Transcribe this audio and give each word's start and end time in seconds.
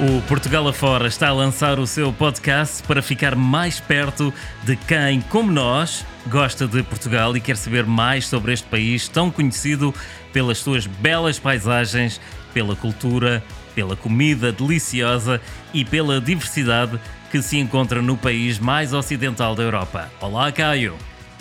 O 0.00 0.22
Portugal 0.28 0.68
Afora 0.68 1.08
está 1.08 1.26
a 1.26 1.32
lançar 1.32 1.80
o 1.80 1.84
seu 1.86 2.12
podcast 2.12 2.84
para 2.84 3.02
ficar 3.02 3.34
mais 3.34 3.80
perto 3.80 4.32
de 4.62 4.76
quem, 4.76 5.20
como 5.22 5.50
nós, 5.50 6.06
gosta 6.28 6.68
de 6.68 6.84
Portugal 6.84 7.36
e 7.36 7.40
quer 7.40 7.56
saber 7.56 7.84
mais 7.84 8.28
sobre 8.28 8.52
este 8.52 8.68
país 8.68 9.08
tão 9.08 9.28
conhecido 9.28 9.92
pelas 10.32 10.58
suas 10.58 10.86
belas 10.86 11.40
paisagens, 11.40 12.20
pela 12.54 12.76
cultura, 12.76 13.42
pela 13.74 13.96
comida 13.96 14.52
deliciosa 14.52 15.40
e 15.74 15.84
pela 15.84 16.20
diversidade 16.20 16.96
que 17.32 17.42
se 17.42 17.58
encontra 17.58 18.00
no 18.00 18.16
país 18.16 18.56
mais 18.60 18.92
ocidental 18.92 19.56
da 19.56 19.64
Europa. 19.64 20.12
Olá, 20.20 20.52
Caio. 20.52 20.94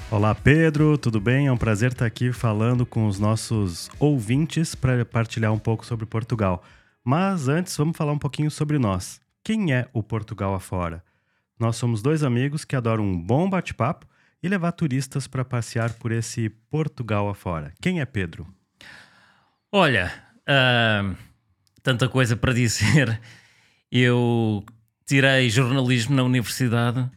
Olá, 0.10 0.34
Pedro, 0.34 0.98
tudo 0.98 1.20
bem? 1.20 1.46
É 1.46 1.52
um 1.52 1.58
prazer 1.58 1.92
estar 1.92 2.08
aqui 2.08 2.34
falando 2.34 2.88
com 2.88 3.06
os 3.06 3.20
nossos 3.20 3.88
ouvintes 4.00 4.74
para 4.74 5.06
partilhar 5.06 5.54
um 5.54 5.60
pouco 5.60 5.86
sobre 5.86 6.08
Portugal. 6.08 6.64
Mas 7.10 7.48
antes, 7.48 7.78
vamos 7.78 7.96
falar 7.96 8.12
um 8.12 8.18
pouquinho 8.18 8.52
sobre 8.52 8.78
nós. 8.78 9.22
Quem 9.42 9.74
é 9.74 9.88
o 9.94 10.04
Portugal 10.04 10.54
afora? 10.54 11.02
Nós 11.58 11.78
somos 11.78 12.02
dois 12.02 12.22
amigos 12.22 12.66
que 12.66 12.76
adoram 12.76 13.06
um 13.06 13.18
bom 13.18 13.50
bate-papo 13.50 14.06
e 14.44 14.50
levar 14.50 14.74
turistas 14.74 15.26
para 15.26 15.46
passear 15.46 15.94
por 15.94 16.12
esse 16.12 16.50
Portugal 16.70 17.30
afora. 17.30 17.74
Quem 17.82 18.02
é 18.02 18.06
Pedro? 18.06 18.46
Olha, 19.72 20.12
uh, 20.42 21.16
tanta 21.82 22.10
coisa 22.10 22.36
para 22.36 22.52
dizer. 22.54 23.22
Eu 23.90 24.66
tirei 25.06 25.50
jornalismo 25.50 26.14
na 26.14 26.24
universidade. 26.24 27.10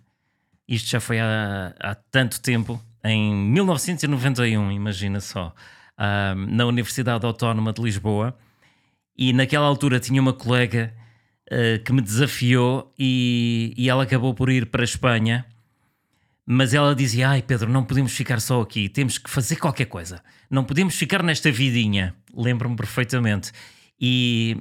Isto 0.69 0.89
já 0.89 1.01
foi 1.01 1.19
há, 1.19 1.75
há 1.81 1.97
tanto 1.97 2.41
tempo, 2.41 2.81
em 3.03 3.35
1991, 3.35 4.71
imagina 4.71 5.19
só, 5.19 5.53
uh, 5.99 6.37
na 6.47 6.65
Universidade 6.65 7.27
Autónoma 7.27 7.73
de 7.73 7.83
Lisboa 7.83 8.39
e 9.21 9.35
naquela 9.35 9.67
altura 9.67 10.01
tinha 10.01 10.21
uma 10.21 10.33
colega 10.33 10.95
uh, 11.53 11.85
que 11.85 11.93
me 11.93 12.01
desafiou 12.01 12.91
e, 12.99 13.75
e 13.77 13.91
ela 13.91 14.05
acabou 14.05 14.33
por 14.33 14.49
ir 14.49 14.65
para 14.65 14.83
a 14.83 14.85
Espanha. 14.85 15.45
Mas 16.47 16.73
ela 16.73 16.95
dizia: 16.95 17.29
Ai 17.29 17.43
Pedro, 17.43 17.71
não 17.71 17.85
podemos 17.85 18.13
ficar 18.13 18.41
só 18.41 18.63
aqui, 18.63 18.89
temos 18.89 19.19
que 19.19 19.29
fazer 19.29 19.57
qualquer 19.57 19.85
coisa. 19.85 20.23
Não 20.49 20.65
podemos 20.65 20.97
ficar 20.97 21.23
nesta 21.23 21.53
vidinha. 21.53 22.15
Lembro-me 22.35 22.75
perfeitamente. 22.75 23.53
E, 24.01 24.57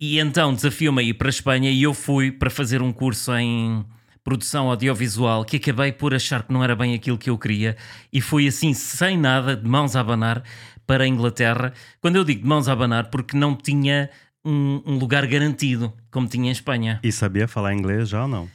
e 0.00 0.18
então 0.18 0.52
desafiou-me 0.52 1.00
a 1.00 1.04
ir 1.04 1.14
para 1.14 1.28
a 1.28 1.30
Espanha 1.30 1.70
e 1.70 1.84
eu 1.84 1.94
fui 1.94 2.32
para 2.32 2.50
fazer 2.50 2.82
um 2.82 2.92
curso 2.92 3.32
em 3.36 3.86
produção 4.24 4.70
audiovisual 4.70 5.44
que 5.44 5.58
acabei 5.58 5.92
por 5.92 6.14
achar 6.14 6.42
que 6.42 6.52
não 6.52 6.64
era 6.64 6.74
bem 6.74 6.94
aquilo 6.94 7.18
que 7.18 7.28
eu 7.28 7.38
queria 7.38 7.76
e 8.10 8.22
fui 8.22 8.48
assim, 8.48 8.72
sem 8.72 9.18
nada, 9.18 9.54
de 9.54 9.68
mãos 9.68 9.94
a 9.94 10.00
abanar, 10.00 10.42
para 10.86 11.04
a 11.04 11.06
Inglaterra. 11.06 11.72
Quando 12.00 12.16
eu 12.16 12.24
digo 12.24 12.42
de 12.42 12.48
mãos 12.48 12.68
a 12.68 12.72
abanar, 12.72 13.10
porque 13.10 13.36
não 13.36 13.56
tinha 13.56 14.10
um, 14.44 14.82
um 14.84 14.98
lugar 14.98 15.26
garantido, 15.26 15.92
como 16.10 16.28
tinha 16.28 16.48
em 16.48 16.52
Espanha. 16.52 17.00
E 17.02 17.10
sabia 17.10 17.48
falar 17.48 17.74
inglês 17.74 18.08
já 18.08 18.22
ou 18.22 18.28
não? 18.28 18.48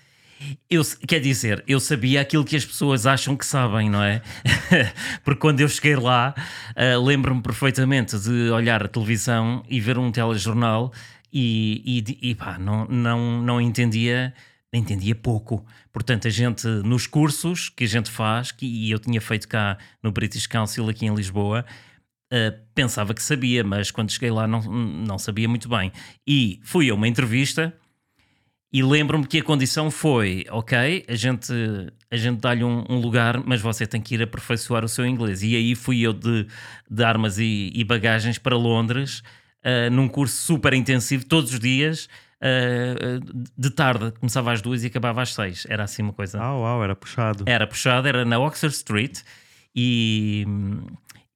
Eu, 0.70 0.84
quer 1.06 1.20
dizer, 1.20 1.64
eu 1.68 1.80
sabia 1.80 2.22
aquilo 2.22 2.46
que 2.46 2.56
as 2.56 2.64
pessoas 2.64 3.06
acham 3.06 3.36
que 3.36 3.46
sabem, 3.46 3.90
não 3.90 4.02
é? 4.02 4.22
Porque 5.24 5.40
quando 5.40 5.60
eu 5.60 5.68
cheguei 5.68 5.96
lá, 5.96 6.34
uh, 6.72 7.04
lembro-me 7.04 7.42
perfeitamente 7.42 8.18
de 8.18 8.50
olhar 8.50 8.84
a 8.84 8.88
televisão 8.88 9.64
e 9.68 9.82
ver 9.82 9.98
um 9.98 10.12
telejornal 10.12 10.94
e, 11.32 12.06
e, 12.22 12.30
e 12.30 12.36
pá, 12.36 12.58
não, 12.58 12.86
não, 12.86 13.42
não 13.42 13.60
entendia, 13.60 14.34
entendia 14.72 15.14
pouco. 15.14 15.66
Portanto, 15.92 16.28
a 16.28 16.32
gente, 16.32 16.66
nos 16.68 17.06
cursos 17.06 17.68
que 17.68 17.84
a 17.84 17.88
gente 17.88 18.10
faz, 18.10 18.52
que, 18.52 18.66
e 18.66 18.92
eu 18.92 19.00
tinha 19.00 19.20
feito 19.20 19.46
cá 19.46 19.78
no 20.02 20.12
British 20.12 20.48
Council 20.48 20.88
aqui 20.88 21.06
em 21.06 21.14
Lisboa, 21.14 21.66
Uh, 22.32 22.56
pensava 22.76 23.14
que 23.14 23.24
sabia, 23.24 23.64
mas 23.64 23.90
quando 23.90 24.12
cheguei 24.12 24.30
lá 24.30 24.48
não, 24.48 24.62
não 24.62 25.18
sabia 25.18 25.50
muito 25.50 25.68
bem. 25.68 25.92
E 26.28 26.60
fui 26.64 26.90
a 26.90 26.94
uma 26.94 27.08
entrevista 27.08 27.74
e 28.72 28.84
lembro-me 28.84 29.26
que 29.26 29.40
a 29.40 29.44
condição 29.44 29.90
foi: 29.90 30.46
ok, 30.52 31.06
a 31.08 31.16
gente, 31.16 31.52
a 32.10 32.16
gente 32.16 32.40
dá-lhe 32.40 32.64
um, 32.64 32.86
um, 32.88 33.00
lugar, 33.00 33.44
mas 33.44 33.62
você 33.62 33.88
tem 33.88 34.00
que 34.00 34.14
ir 34.14 34.22
aperfeiçoar 34.22 34.86
o 34.86 34.88
seu 34.88 35.06
inglês. 35.06 35.42
E 35.42 35.56
aí 35.56 35.74
fui 35.74 36.02
eu 36.02 36.14
de, 36.14 36.46
de 36.90 37.04
armas 37.04 37.40
e, 37.40 37.72
e 37.74 37.84
bagagens 37.84 38.38
para 38.38 38.56
Londres, 38.56 39.24
uh, 39.66 39.90
num 39.92 40.08
curso 40.08 40.36
super 40.36 40.74
intensivo, 40.74 41.26
todos 41.26 41.54
os 41.54 41.60
dias. 41.60 42.08
Uh, 42.42 43.20
de 43.58 43.70
tarde, 43.72 44.14
começava 44.18 44.54
às 44.54 44.62
duas 44.62 44.84
e 44.84 44.88
acabava 44.88 45.24
às 45.24 45.34
seis. 45.34 45.66
Era 45.68 45.84
assim 45.84 46.04
uma 46.04 46.14
coisa. 46.14 46.40
Ah, 46.40 46.56
uau, 46.56 46.84
era 46.84 46.96
puxado. 46.96 47.44
Era 47.48 47.66
puxado, 47.66 48.08
era 48.08 48.24
na 48.24 48.38
Oxford 48.40 48.76
Street 48.76 49.22
e 49.76 50.46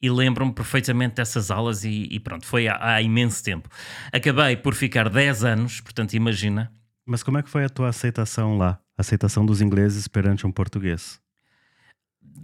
e 0.04 0.10
lembro-me 0.10 0.52
perfeitamente 0.52 1.16
dessas 1.16 1.50
aulas 1.50 1.86
e, 1.86 2.10
e 2.12 2.20
pronto, 2.20 2.46
foi 2.46 2.68
há, 2.68 2.96
há, 2.96 3.02
imenso 3.02 3.42
tempo. 3.42 3.70
Acabei 4.12 4.58
por 4.58 4.76
ficar 4.76 5.10
10 5.10 5.46
anos, 5.46 5.80
portanto 5.80 6.12
imagina. 6.14 6.70
Mas 7.06 7.24
como 7.24 7.38
é 7.38 7.42
que 7.42 7.50
foi 7.50 7.64
a 7.64 7.70
tua 7.70 7.88
aceitação 7.88 8.58
lá? 8.58 8.78
A 8.98 9.02
aceitação 9.02 9.46
dos 9.46 9.62
ingleses 9.62 10.06
perante 10.10 10.46
um 10.46 10.52
português? 10.52 11.22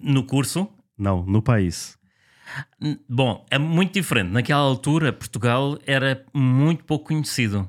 No 0.02 0.24
curso? 0.24 0.70
Não, 0.98 1.26
no 1.26 1.42
país. 1.42 2.00
Bom, 3.10 3.46
é 3.52 3.60
muito 3.60 3.92
diferente. 3.92 4.32
Naquela 4.32 4.62
altura, 4.62 5.12
Portugal 5.12 5.78
era 5.86 6.26
muito 6.34 6.86
pouco 6.86 7.08
conhecido. 7.08 7.68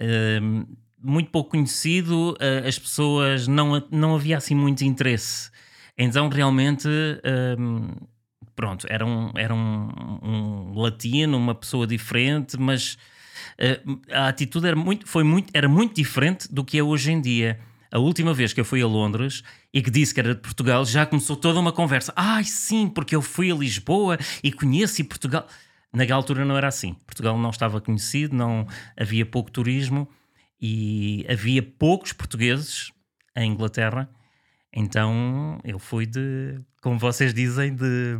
Uh, 0.00 0.66
muito 0.98 1.30
pouco 1.30 1.50
conhecido, 1.50 2.32
uh, 2.32 2.66
as 2.66 2.78
pessoas 2.78 3.46
não, 3.46 3.86
não 3.90 4.14
havia 4.14 4.38
assim 4.38 4.54
muito 4.54 4.82
interesse. 4.84 5.50
Então, 5.98 6.30
realmente, 6.30 6.88
uh, 6.88 8.08
pronto, 8.58 8.88
era 8.90 9.06
um, 9.06 9.30
era 9.36 9.54
um, 9.54 9.88
um 10.20 10.80
latino, 10.80 11.38
uma 11.38 11.54
pessoa 11.54 11.86
diferente, 11.86 12.58
mas 12.58 12.98
uh, 13.56 14.00
a 14.10 14.26
atitude 14.26 14.66
era 14.66 14.74
muito, 14.74 15.06
foi 15.06 15.22
muito, 15.22 15.48
era 15.54 15.68
muito 15.68 15.94
diferente 15.94 16.52
do 16.52 16.64
que 16.64 16.76
é 16.76 16.82
hoje 16.82 17.12
em 17.12 17.20
dia. 17.20 17.60
A 17.92 18.00
última 18.00 18.34
vez 18.34 18.52
que 18.52 18.60
eu 18.60 18.64
fui 18.64 18.82
a 18.82 18.86
Londres 18.88 19.44
e 19.72 19.80
que 19.80 19.92
disse 19.92 20.12
que 20.12 20.18
era 20.18 20.34
de 20.34 20.40
Portugal, 20.40 20.84
já 20.84 21.06
começou 21.06 21.36
toda 21.36 21.60
uma 21.60 21.70
conversa. 21.70 22.12
Ai, 22.16 22.42
sim, 22.42 22.88
porque 22.88 23.14
eu 23.14 23.22
fui 23.22 23.52
a 23.52 23.54
Lisboa 23.54 24.18
e 24.42 24.50
conheci 24.50 25.04
Portugal. 25.04 25.46
Naquela 25.92 26.18
altura 26.18 26.44
não 26.44 26.56
era 26.56 26.66
assim. 26.66 26.94
Portugal 27.06 27.38
não 27.38 27.50
estava 27.50 27.80
conhecido, 27.80 28.34
não 28.34 28.66
havia 28.96 29.24
pouco 29.24 29.52
turismo 29.52 30.08
e 30.60 31.24
havia 31.30 31.62
poucos 31.62 32.12
portugueses 32.12 32.90
em 33.36 33.52
Inglaterra. 33.52 34.10
Então 34.78 35.58
eu 35.64 35.78
fui 35.78 36.06
de, 36.06 36.58
como 36.80 36.98
vocês 36.98 37.34
dizem, 37.34 37.74
de 37.74 38.16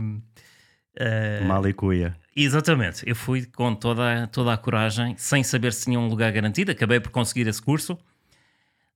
Uh, 0.98 1.44
Malicuia. 1.44 2.16
Exatamente. 2.34 3.08
Eu 3.08 3.14
fui 3.14 3.46
com 3.46 3.72
toda, 3.72 4.26
toda 4.26 4.52
a 4.52 4.56
coragem, 4.56 5.14
sem 5.16 5.44
saber 5.44 5.72
se 5.72 5.84
tinha 5.84 5.98
um 5.98 6.08
lugar 6.08 6.32
garantido. 6.32 6.72
Acabei 6.72 6.98
por 6.98 7.10
conseguir 7.10 7.46
esse 7.46 7.62
curso. 7.62 7.96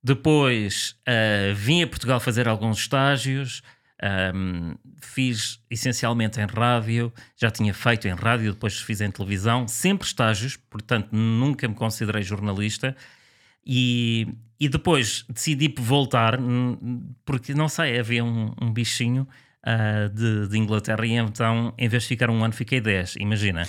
Depois 0.03 0.97
uh, 1.07 1.55
vim 1.55 1.83
a 1.83 1.87
Portugal 1.87 2.19
fazer 2.19 2.49
alguns 2.49 2.79
estágios. 2.79 3.63
Um, 4.35 4.75
fiz 5.01 5.61
essencialmente 5.71 6.41
em 6.41 6.47
rádio, 6.47 7.13
já 7.37 7.53
tinha 7.53 7.73
feito 7.73 8.09
em 8.09 8.15
rádio, 8.15 8.53
depois 8.53 8.81
fiz 8.81 9.01
em 9.01 9.09
televisão, 9.09 9.69
sempre 9.69 10.09
estágios, 10.09 10.57
portanto 10.57 11.11
nunca 11.13 11.69
me 11.69 11.75
considerei 11.77 12.21
jornalista. 12.25 12.97
E, 13.65 14.27
e 14.63 14.69
depois 14.69 15.25
decidi 15.29 15.75
voltar, 15.77 16.39
porque 17.25 17.53
não 17.53 17.69
sei, 17.69 17.99
havia 17.99 18.25
um, 18.25 18.55
um 18.63 18.73
bichinho 18.73 19.27
uh, 19.67 20.09
de, 20.09 20.47
de, 20.47 20.57
Inglaterra 20.57 21.05
e 21.05 21.15
então, 21.15 21.75
em 21.77 21.89
vez 21.89 22.05
de 22.05 22.11
ficar 22.11 22.31
um 22.31 22.45
ano, 22.45 22.53
fiquei 22.53 22.81
10, 22.81 23.17
imagina. 23.17 23.67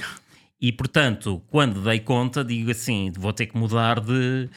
E 0.61 0.71
portanto, 0.71 1.41
quando 1.49 1.83
dei 1.83 1.99
conta, 1.99 2.45
digo 2.45 2.69
assim: 2.69 3.11
vou 3.17 3.33
ter 3.33 3.47
que 3.47 3.57
mudar 3.57 3.99
de. 3.99 4.47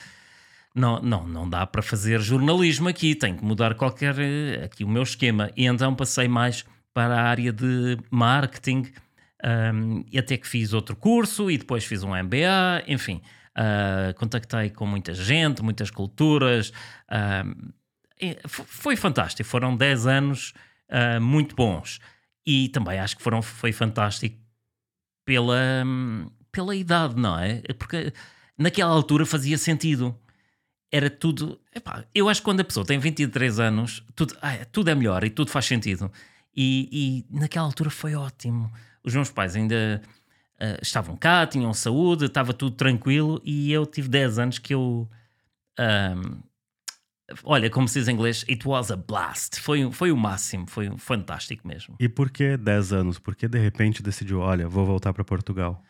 Não, 0.75 1.01
não, 1.01 1.27
não 1.27 1.49
dá 1.49 1.67
para 1.67 1.81
fazer 1.81 2.21
jornalismo 2.21 2.87
aqui, 2.87 3.15
tenho 3.15 3.39
que 3.39 3.45
mudar 3.45 3.75
qualquer. 3.75 4.15
aqui 4.63 4.85
o 4.85 4.89
meu 4.89 5.05
esquema. 5.05 5.51
E 5.57 5.65
então 5.65 5.95
passei 5.95 6.29
mais 6.29 6.67
para 6.93 7.17
a 7.17 7.23
área 7.23 7.51
de 7.51 7.97
marketing, 8.11 8.93
um, 9.43 10.05
e 10.13 10.19
até 10.19 10.37
que 10.37 10.47
fiz 10.47 10.75
outro 10.75 10.95
curso 10.95 11.51
e 11.51 11.57
depois 11.57 11.83
fiz 11.87 12.03
um 12.03 12.11
MBA, 12.11 12.85
enfim. 12.87 13.23
Uh, 13.57 14.13
contactei 14.17 14.69
com 14.69 14.87
muita 14.87 15.15
gente, 15.15 15.63
muitas 15.63 15.91
culturas. 15.91 16.71
Uh, 17.09 17.73
foi 18.45 18.97
fantástico. 18.97 19.49
Foram 19.49 19.75
10 19.75 20.07
anos 20.07 20.53
uh, 20.91 21.21
muito 21.21 21.57
bons. 21.57 21.99
E 22.45 22.69
também 22.69 22.99
acho 22.99 23.17
que 23.17 23.23
foram, 23.23 23.41
foi 23.41 23.73
fantástico 23.73 24.37
pela, 25.25 25.85
pela 26.53 26.77
idade, 26.77 27.17
não 27.17 27.39
é? 27.39 27.63
Porque 27.79 28.13
naquela 28.57 28.93
altura 28.93 29.25
fazia 29.25 29.59
sentido. 29.59 30.17
Era 30.93 31.11
tudo. 31.11 31.61
Epá, 31.75 32.05
eu 32.15 32.29
acho 32.29 32.41
que 32.41 32.45
quando 32.45 32.61
a 32.61 32.65
pessoa 32.65 32.87
tem 32.87 32.99
23 32.99 33.59
anos, 33.59 34.05
tudo, 34.15 34.37
ah, 34.41 34.65
tudo 34.71 34.89
é 34.89 34.95
melhor 34.95 35.25
e 35.25 35.31
tudo 35.31 35.51
faz 35.51 35.65
sentido. 35.65 36.13
E, 36.55 37.25
e 37.31 37.37
naquela 37.37 37.67
altura 37.67 37.91
foi 37.91 38.15
ótimo. 38.15 38.73
Os 39.03 39.15
meus 39.15 39.31
pais 39.31 39.57
ainda 39.57 40.01
uh, 40.61 40.79
estavam 40.83 41.17
cá, 41.17 41.47
tinham 41.47 41.73
saúde, 41.75 42.27
estava 42.27 42.53
tudo 42.53 42.77
tranquilo. 42.77 43.41
E 43.45 43.73
eu 43.73 43.87
tive 43.87 44.09
10 44.09 44.39
anos 44.39 44.59
que 44.59 44.75
eu. 44.75 45.09
Um, 45.79 46.41
Olha, 47.43 47.69
como 47.69 47.89
se 47.89 47.99
diz 47.99 48.07
em 48.07 48.13
inglês, 48.13 48.45
it 48.49 48.67
was 48.69 48.89
a 48.93 48.97
blast. 48.97 49.59
Foi, 49.61 49.91
foi 49.91 50.13
o 50.13 50.17
máximo, 50.17 50.65
foi 50.69 50.89
fantástico 50.97 51.67
mesmo. 51.67 51.97
E 51.99 52.09
por 52.09 52.31
que 52.31 52.57
10 52.57 52.93
anos? 52.93 53.19
Por 53.19 53.35
que 53.35 53.49
de 53.49 53.59
repente 53.59 54.01
decidiu, 54.01 54.39
olha, 54.39 54.69
vou 54.69 54.87
voltar 54.87 55.13
para 55.13 55.25
Portugal? 55.25 55.83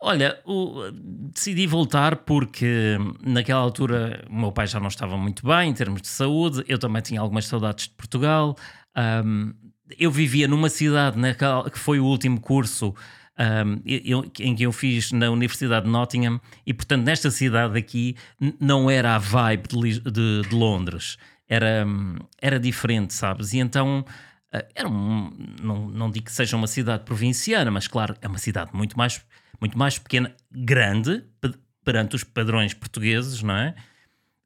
Olha, 0.00 0.40
o- 0.44 0.90
decidi 1.32 1.66
voltar 1.66 2.16
porque 2.18 2.96
naquela 3.24 3.60
altura 3.60 4.24
o 4.28 4.34
meu 4.34 4.52
pai 4.52 4.66
já 4.66 4.80
não 4.80 4.88
estava 4.88 5.16
muito 5.16 5.46
bem 5.46 5.70
em 5.70 5.74
termos 5.74 6.02
de 6.02 6.08
saúde, 6.08 6.64
eu 6.66 6.78
também 6.78 7.02
tinha 7.02 7.20
algumas 7.20 7.46
saudades 7.46 7.86
de 7.88 7.94
Portugal. 7.94 8.56
Ahm, 8.94 9.52
eu 9.98 10.10
vivia 10.10 10.48
numa 10.48 10.68
cidade 10.68 11.18
naquela, 11.18 11.70
que 11.70 11.78
foi 11.78 12.00
o 12.00 12.04
último 12.04 12.40
curso 12.40 12.94
ahm, 13.38 13.80
eu- 13.84 14.30
em 14.40 14.54
que 14.54 14.62
eu 14.64 14.72
fiz 14.72 15.12
na 15.12 15.30
Universidade 15.30 15.86
de 15.86 15.90
Nottingham, 15.92 16.40
e 16.66 16.72
portanto, 16.74 17.04
nesta 17.04 17.30
cidade 17.30 17.78
aqui 17.78 18.16
não 18.60 18.90
era 18.90 19.14
a 19.14 19.18
vibe 19.18 19.68
de, 19.68 20.00
de- 20.00 20.42
de 20.48 20.54
Londres, 20.54 21.16
era, 21.48 21.84
hum, 21.86 22.16
era 22.40 22.58
diferente, 22.60 23.12
sabes? 23.14 23.52
E 23.52 23.58
então. 23.58 24.04
ah, 24.52 24.64
Era 24.74 24.88
um, 24.88 25.30
não, 25.62 25.88
não 25.88 26.10
digo 26.10 26.26
que 26.26 26.32
seja 26.32 26.56
uma 26.56 26.66
cidade 26.66 27.04
provinciana, 27.04 27.70
mas 27.70 27.86
claro, 27.88 28.14
é 28.20 28.28
uma 28.28 28.38
cidade 28.38 28.70
muito 28.74 28.96
mais, 28.98 29.24
muito 29.60 29.76
mais 29.78 29.98
pequena, 29.98 30.34
grande, 30.50 31.24
pe- 31.40 31.54
perante 31.84 32.14
os 32.16 32.24
padrões 32.24 32.72
portugueses, 32.74 33.42
não 33.42 33.54
é? 33.56 33.74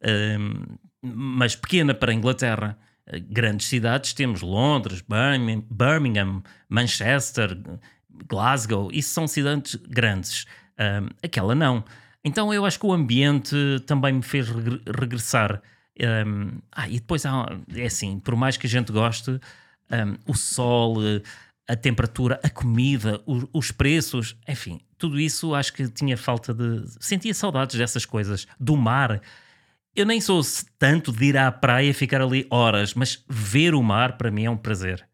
Ahm, 0.03 0.77
mas 1.03 1.55
pequena 1.57 1.95
para 1.95 2.13
a 2.13 2.15
Inglaterra. 2.15 2.79
Eh, 3.07 3.21
Grandes 3.21 3.67
cidades 3.69 4.13
temos 4.13 4.41
Londres, 4.43 5.03
Birmingham, 5.71 6.43
Manchester, 6.69 7.57
Glasgow, 8.29 8.91
isso 8.93 9.11
são 9.11 9.27
cidades 9.29 9.75
grandes. 9.89 10.47
Ahm, 10.79 11.09
aquela 11.23 11.55
não. 11.55 11.85
Então 12.25 12.53
eu 12.53 12.65
acho 12.65 12.79
que 12.81 12.87
o 12.87 12.93
ambiente 12.93 13.55
também 13.87 14.13
me 14.15 14.23
fez 14.23 14.49
regre- 14.49 14.83
regressar. 14.87 15.63
Ahm, 16.01 16.59
ah, 16.73 16.89
e 16.89 16.95
depois 17.01 17.25
é 17.25 17.85
assim, 17.87 18.19
por 18.21 18.37
mais 18.37 18.57
que 18.57 18.67
a 18.67 18.71
gente 18.71 18.93
goste, 18.93 19.41
ahm, 19.91 20.15
o 20.27 20.35
sol, 20.35 20.97
a 21.69 21.75
temperatura, 21.77 22.39
a 22.43 22.51
comida, 22.51 23.21
o- 23.27 23.49
os 23.53 23.71
preços, 23.71 24.37
enfim, 24.47 24.81
tudo 24.99 25.19
isso 25.19 25.55
acho 25.55 25.73
que 25.73 25.89
tinha 25.89 26.17
falta 26.17 26.53
de. 26.55 26.85
Sentia 27.01 27.33
saudades 27.35 27.77
dessas 27.77 28.05
coisas, 28.05 28.47
do 28.59 28.77
mar. 28.77 29.21
Eu 29.95 30.05
nem 30.05 30.21
sou 30.21 30.43
tanto 30.79 31.11
de 31.11 31.25
ir 31.27 31.37
à 31.39 31.51
praia 31.51 31.89
e 31.89 31.93
ficar 31.95 32.21
ali 32.21 32.47
horas, 32.51 32.93
mas 32.93 33.25
ver 33.29 33.75
o 33.75 33.83
mar 33.83 34.19
para 34.19 34.31
mim 34.31 34.45
é 34.45 34.51
um 34.51 34.57
prazer. 34.57 35.07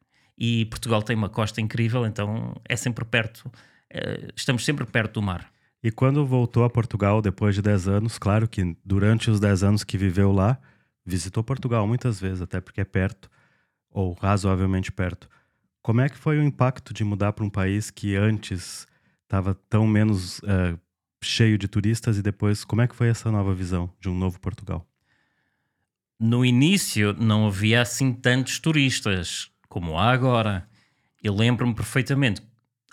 E 0.45 0.65
Portugal 0.65 1.01
tem 1.05 1.15
uma 1.15 1.29
costa 1.29 1.61
incrível, 1.61 2.05
então 2.05 2.53
é 2.69 2.75
sempre 2.75 3.05
perto. 3.05 3.49
eh, 3.89 4.29
estamos 4.35 4.65
sempre 4.65 4.85
perto 4.85 5.21
do 5.21 5.23
mar. 5.23 5.49
E 5.81 5.93
quando 5.93 6.27
voltou 6.27 6.65
a 6.65 6.71
Portugal 6.71 7.23
depois 7.23 7.55
de 7.55 7.63
10 7.63 7.87
anos, 7.87 8.19
claro 8.19 8.49
que 8.49 8.77
durante 8.85 9.31
os 9.31 9.39
10 9.39 9.63
anos 9.63 9.85
que 9.85 9.97
viveu 9.97 10.33
lá, 10.33 10.59
visitou 11.07 11.45
Portugal 11.45 11.87
muitas 11.87 12.21
vezes, 12.21 12.43
até 12.43 12.61
porque 12.61 12.81
é 12.81 12.85
perto, 12.85 13.31
ou 13.89 14.15
razoavelmente 14.15 14.91
perto. 14.91 15.29
Como 15.81 16.01
é 16.01 16.09
que 16.09 16.19
foi 16.19 16.39
o 16.39 16.43
impacto 16.43 16.93
de 16.93 17.05
mudar 17.05 17.33
para 17.35 17.45
um 17.45 17.51
país 17.51 17.89
que 17.89 18.17
antes 18.17 18.85
estava 19.23 19.55
tão 19.71 19.87
menos 19.87 20.41
eh, 20.43 20.77
cheio 21.23 21.57
de 21.57 21.69
turistas 21.69 22.19
e 22.19 22.23
depois, 22.23 22.65
como 22.65 22.83
é 22.83 22.89
que 22.89 22.97
foi 22.97 23.07
essa 23.07 23.31
nova 23.31 23.55
visão 23.55 23.89
de 24.01 24.09
um 24.09 24.19
novo 24.19 24.41
Portugal? 24.41 24.85
No 26.19 26.45
início 26.45 27.13
não 27.13 27.47
havia 27.47 27.81
assim 27.81 28.13
tantos 28.13 28.59
turistas 28.59 29.52
como 29.73 29.99
há 29.99 30.11
agora. 30.11 30.69
Eu 31.23 31.35
lembro-me 31.35 31.75
perfeitamente, 31.75 32.43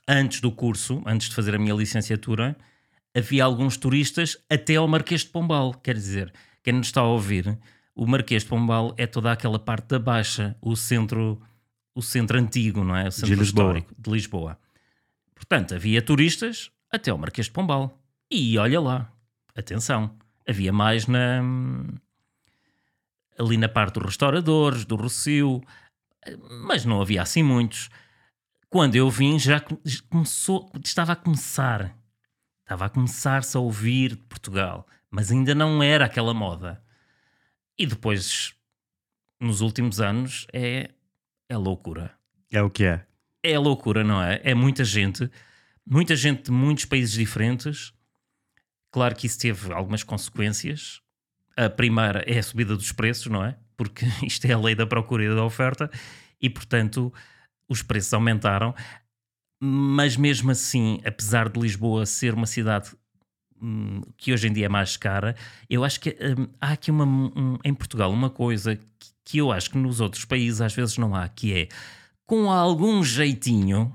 antes 0.08 0.40
do 0.40 0.50
curso, 0.50 1.04
antes 1.06 1.28
de 1.28 1.36
fazer 1.36 1.54
a 1.54 1.60
minha 1.60 1.74
licenciatura, 1.74 2.56
havia 3.14 3.44
alguns 3.44 3.76
turistas 3.76 4.38
até 4.50 4.78
ao 4.78 4.88
Marquês 4.88 5.26
de 5.26 5.28
Pombal. 5.28 5.74
Quer 5.74 5.96
dizer, 5.96 6.34
quem 6.64 6.72
nos 6.72 6.88
está 6.88 7.02
a 7.02 7.04
ouvir, 7.04 7.60
o 7.94 8.08
Marquês 8.08 8.44
de 8.44 8.50
Pombal 8.50 8.94
é 8.98 9.06
toda 9.06 9.30
aquela 9.30 9.60
parte 9.60 9.90
da 9.90 10.00
Baixa, 10.00 10.56
o 10.62 10.74
centro, 10.78 11.42
o 11.94 12.02
centro 12.02 12.40
antigo, 12.40 12.82
não 12.82 12.96
é? 12.96 13.10
O 13.10 13.12
centro 13.12 13.36
Lisboa. 13.36 13.44
histórico 13.44 13.94
de 13.98 14.10
Lisboa. 14.10 14.58
Portanto, 15.36 15.76
havia 15.76 16.02
turistas 16.02 16.72
até 16.90 17.12
ao 17.12 17.18
Marquês 17.18 17.48
de 17.48 17.52
Pombal. 17.52 18.02
E 18.32 18.58
olha 18.58 18.80
lá, 18.80 19.12
atenção, 19.54 20.16
havia 20.48 20.72
mais 20.72 21.08
na 21.08 21.44
ali 23.38 23.58
na 23.58 23.68
parte 23.68 23.96
dos 23.96 24.06
restauradores, 24.06 24.86
do 24.86 24.96
Rocio, 24.96 25.62
mas 26.64 26.86
não 26.86 27.02
havia 27.02 27.22
assim 27.22 27.44
muitos. 27.44 27.90
Quando 28.70 28.96
eu 28.96 29.10
vim, 29.10 29.40
já 29.40 29.60
come- 29.60 29.82
começou, 30.10 30.72
estava 30.84 31.14
a 31.14 31.16
começar, 31.16 31.98
estava 32.62 32.86
a 32.86 32.90
começar-se 32.90 33.58
a 33.58 33.60
ouvir 33.60 34.12
de 34.16 34.24
Portugal, 34.24 34.88
mas 35.10 35.32
ainda 35.32 35.56
não 35.56 35.82
era 35.82 36.06
aquela 36.06 36.34
moda. 36.34 36.84
E 37.78 37.86
depois, 37.86 38.54
nos 39.40 39.62
últimos 39.62 40.00
anos, 40.00 40.46
é, 40.54 40.92
é 41.50 41.58
loucura. 41.58 42.14
É 42.52 42.62
o 42.62 42.70
que 42.70 42.84
é. 42.84 43.06
É 43.42 43.58
loucura, 43.58 44.04
não 44.04 44.22
é? 44.22 44.42
É 44.44 44.54
muita 44.54 44.84
gente, 44.84 45.32
muita 45.86 46.16
gente 46.16 46.44
de 46.44 46.52
muitos 46.52 46.86
países 46.86 47.14
diferentes. 47.14 47.94
Claro 48.92 49.16
que 49.16 49.26
isso 49.28 49.40
teve 49.40 49.72
algumas 49.72 50.04
consequências. 50.04 51.02
A 51.56 51.70
primeira 51.70 52.20
é 52.28 52.38
a 52.38 52.44
subida 52.44 52.76
dos 52.76 52.92
preços, 52.92 53.28
não 53.28 53.44
é? 53.44 53.58
Porque 53.80 54.06
isto 54.28 54.44
é 54.46 54.52
a 54.52 54.60
lei 54.60 54.76
da 54.76 54.86
procura 54.86 55.24
e 55.24 55.30
da 55.34 55.42
oferta 55.42 55.90
e, 56.42 56.50
portanto, 56.50 57.14
os 57.70 57.82
preços 57.82 58.14
aumentaram. 58.14 58.76
Mas 59.62 60.18
mesmo 60.18 60.52
assim, 60.52 61.00
apesar 61.06 61.48
de 61.48 61.58
Lisboa 61.60 62.06
ser 62.06 62.34
uma 62.34 62.46
cidade 62.46 62.92
hum, 63.62 64.02
que 64.18 64.34
hoje 64.34 64.48
em 64.50 64.54
dia 64.54 64.66
é 64.66 64.70
mais 64.70 64.98
cara, 64.98 65.34
eu 65.70 65.84
acho 65.86 66.00
que 66.02 66.10
hum, 66.10 66.48
há 66.60 66.74
aqui 66.74 66.92
uma, 66.92 67.06
um- 67.06 67.58
em 67.64 67.74
Portugal 67.74 68.12
uma 68.12 68.30
coisa 68.30 68.76
que, 68.76 68.84
que 69.26 69.38
eu 69.38 69.50
acho 69.52 69.70
que 69.72 69.78
nos 69.78 70.02
outros 70.02 70.26
países 70.26 70.60
às 70.60 70.74
vezes 70.74 70.98
não 70.98 71.16
há, 71.16 71.28
que 71.30 71.54
é 71.54 71.68
com 72.26 72.52
algum 72.52 73.02
jeitinho, 73.04 73.94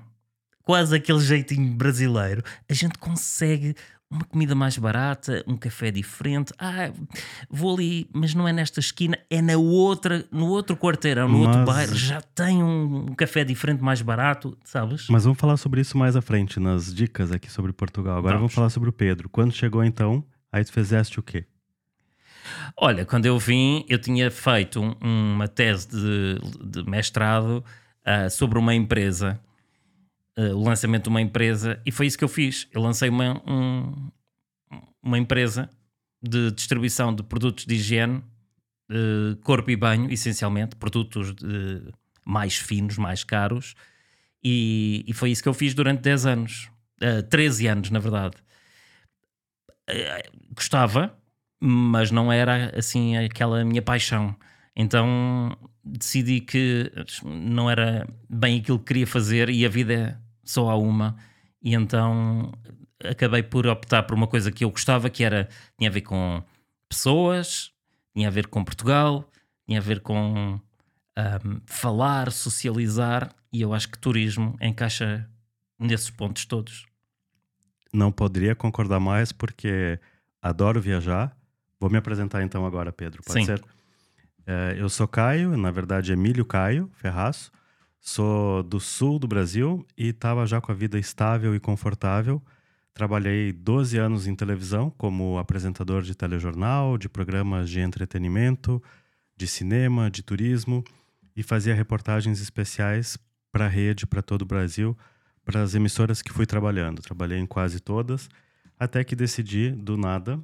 quase 0.62 0.96
aquele 0.96 1.20
jeitinho 1.20 1.75
brasileiro, 1.75 2.42
a 2.69 2.72
gente 2.75 2.98
consegue 2.98 3.75
uma 4.14 4.25
comida 4.25 4.55
mais 4.55 4.78
barata, 4.78 5.43
um 5.46 5.56
café 5.56 5.90
diferente. 5.90 6.52
Ah, 6.58 6.90
vou 7.50 7.75
ali, 7.75 8.08
mas 8.12 8.32
não 8.34 8.46
é 8.46 8.52
nesta 8.52 8.78
esquina, 8.81 9.19
é 9.28 9.43
na 9.43 9.56
outra, 9.56 10.25
no 10.31 10.46
outro 10.46 10.76
quarteirão, 10.76 11.28
no 11.28 11.40
outro 11.40 11.58
Mas- 11.58 11.66
bairro, 11.66 11.94
já 11.96 12.20
tem 12.20 12.62
um, 12.62 13.06
um 13.11 13.14
café 13.14 13.43
diferente, 13.44 13.82
mais 13.82 14.00
barato, 14.00 14.56
sabes? 14.64 15.06
Mas 15.11 15.25
vamos 15.25 15.38
falar 15.38 15.56
sobre 15.56 15.81
isso 15.81 15.99
mais 15.99 16.14
à 16.14 16.22
frente, 16.22 16.61
nas 16.61 16.94
dicas 16.94 17.32
aqui 17.32 17.50
sobre 17.50 17.72
Portugal. 17.72 18.16
Agora 18.19 18.34
Vamos. 18.37 18.40
vamos 18.43 18.55
falar 18.55 18.70
sobre 18.70 18.88
o 18.88 18.93
Pedro. 18.93 19.28
Quando 19.28 19.52
chegou 19.52 19.82
então, 19.84 20.25
aí 20.52 20.64
tu 20.64 20.72
fizeste 20.72 21.19
o 21.19 21.22
quê? 21.22 21.44
Olha, 22.76 23.05
quando 23.05 23.26
eu 23.26 23.38
vim, 23.38 23.84
eu 23.88 23.99
tinha 23.99 24.31
feito 24.31 24.81
um- 24.81 24.94
uma 25.34 25.49
tese 25.49 25.88
de, 25.88 26.38
de 26.64 26.88
mestrado 26.88 27.64
ah, 28.05 28.28
sobre 28.28 28.58
uma 28.58 28.75
empresa, 28.75 29.40
ah, 30.36 30.54
o 30.54 30.62
lançamento 30.64 31.04
de 31.04 31.08
uma 31.10 31.20
empresa, 31.20 31.81
e 31.86 31.90
foi 31.92 32.06
isso 32.06 32.19
que 32.19 32.25
eu 32.25 32.28
fiz. 32.28 32.68
Eu 32.73 32.80
lancei 32.82 33.09
uma, 33.09 33.40
um- 33.50 34.11
uma 35.02 35.18
empresa 35.18 35.68
de 36.23 36.50
distribuição 36.52 37.14
de 37.14 37.23
produtos 37.23 37.66
de 37.66 37.75
higiene, 37.75 38.23
eh, 38.90 39.37
corpo 39.44 39.70
e 39.70 39.76
banho, 39.76 40.11
essencialmente, 40.11 40.76
produtos 40.76 41.35
de- 41.35 41.82
mais 42.25 42.56
finos, 42.56 42.97
mais 42.99 43.23
caros, 43.25 43.75
e, 44.42 45.04
e 45.06 45.12
foi 45.12 45.30
isso 45.30 45.42
que 45.42 45.49
eu 45.49 45.54
fiz 45.54 45.75
durante 45.75 46.00
10 46.02 46.25
anos, 46.26 46.70
ah, 47.02 47.23
13 47.23 47.66
anos, 47.66 47.90
na 47.90 47.99
verdade. 47.99 48.37
Eh, 49.88 50.23
gostava, 50.54 51.16
mas 51.61 52.11
não 52.11 52.32
era 52.32 52.76
assim 52.78 53.16
aquela 53.16 53.64
minha 53.64 53.82
paixão. 53.82 54.35
Então 54.76 55.56
decidi 55.85 56.40
que 56.40 56.90
não 57.25 57.70
era 57.70 58.09
bem 58.28 58.59
aquilo 58.61 58.78
que 58.78 58.87
queria 58.87 59.06
fazer 59.06 59.50
e 59.50 59.64
a 59.64 59.68
vida 59.68 59.92
é 59.94 60.16
só 60.44 60.70
há 60.70 60.76
uma. 60.76 61.16
E 61.62 61.74
então 61.74 62.52
acabei 63.02 63.42
por 63.42 63.66
optar 63.66 64.02
por 64.04 64.14
uma 64.14 64.26
coisa 64.26 64.50
que 64.50 64.64
eu 64.64 64.70
gostava, 64.70 65.10
que 65.10 65.24
era 65.24 65.48
tinha 65.78 65.90
a 65.90 65.92
ver 65.92 66.02
com 66.02 66.42
pessoas, 66.88 67.72
tinha 68.14 68.28
a 68.28 68.30
ver 68.30 68.46
com 68.46 68.64
Portugal, 68.64 69.28
tinha 69.66 69.78
a 69.78 69.82
ver 69.82 70.00
com 70.00 70.60
ahm, 71.16 71.60
falar, 71.66 72.30
socializar, 72.30 73.34
e 73.52 73.60
eu 73.60 73.72
acho 73.72 73.88
que 73.88 73.98
turismo 73.98 74.56
encaixa 74.60 75.28
nesses 75.78 76.10
pontos 76.10 76.44
todos. 76.44 76.86
Não 77.92 78.10
poderia 78.10 78.54
concordar 78.54 79.00
mais 79.00 79.32
porque 79.32 79.98
adoro 80.42 80.80
viajar. 80.80 81.36
Vou 81.78 81.88
me 81.90 81.96
apresentar 81.96 82.42
então 82.42 82.66
agora, 82.66 82.92
Pedro. 82.92 83.22
Pode 83.22 83.40
Sim. 83.40 83.46
ser? 83.46 83.62
É, 84.46 84.74
eu 84.78 84.88
sou 84.88 85.08
Caio, 85.08 85.56
na 85.56 85.70
verdade 85.70 86.12
Emílio 86.12 86.44
Caio 86.44 86.90
Ferraço. 86.94 87.50
Sou 88.06 88.62
do 88.62 88.78
sul 88.78 89.18
do 89.18 89.26
Brasil 89.26 89.82
e 89.96 90.08
estava 90.08 90.46
já 90.46 90.61
com 90.61 90.70
a 90.70 90.75
vida 90.75 90.99
estável 90.99 91.54
e 91.54 91.58
confortável. 91.58 92.40
Trabalhei 92.92 93.50
12 93.50 93.96
anos 93.96 94.26
em 94.26 94.37
televisão 94.37 94.90
como 94.90 95.38
apresentador 95.38 96.02
de 96.02 96.14
telejornal, 96.14 96.99
de 96.99 97.08
programas 97.08 97.70
de 97.70 97.80
entretenimento, 97.80 98.80
de 99.34 99.46
cinema, 99.46 100.11
de 100.11 100.23
turismo 100.23 100.84
e 101.34 101.42
fazia 101.42 101.75
reportagens 101.75 102.42
especiais 102.42 103.16
para 103.50 103.64
a 103.64 103.68
rede, 103.68 104.06
para 104.06 104.20
todo 104.20 104.42
o 104.42 104.46
Brasil, 104.46 104.94
para 105.42 105.62
as 105.62 105.75
emissoras 105.75 106.20
que 106.20 106.30
fui 106.30 106.44
trabalhando. 106.44 107.00
Trabalhei 107.00 107.38
em 107.38 107.46
quase 107.46 107.80
todas, 107.80 108.28
até 108.78 109.02
que 109.02 109.16
decidi, 109.16 109.70
do 109.70 109.96
nada, 109.96 110.38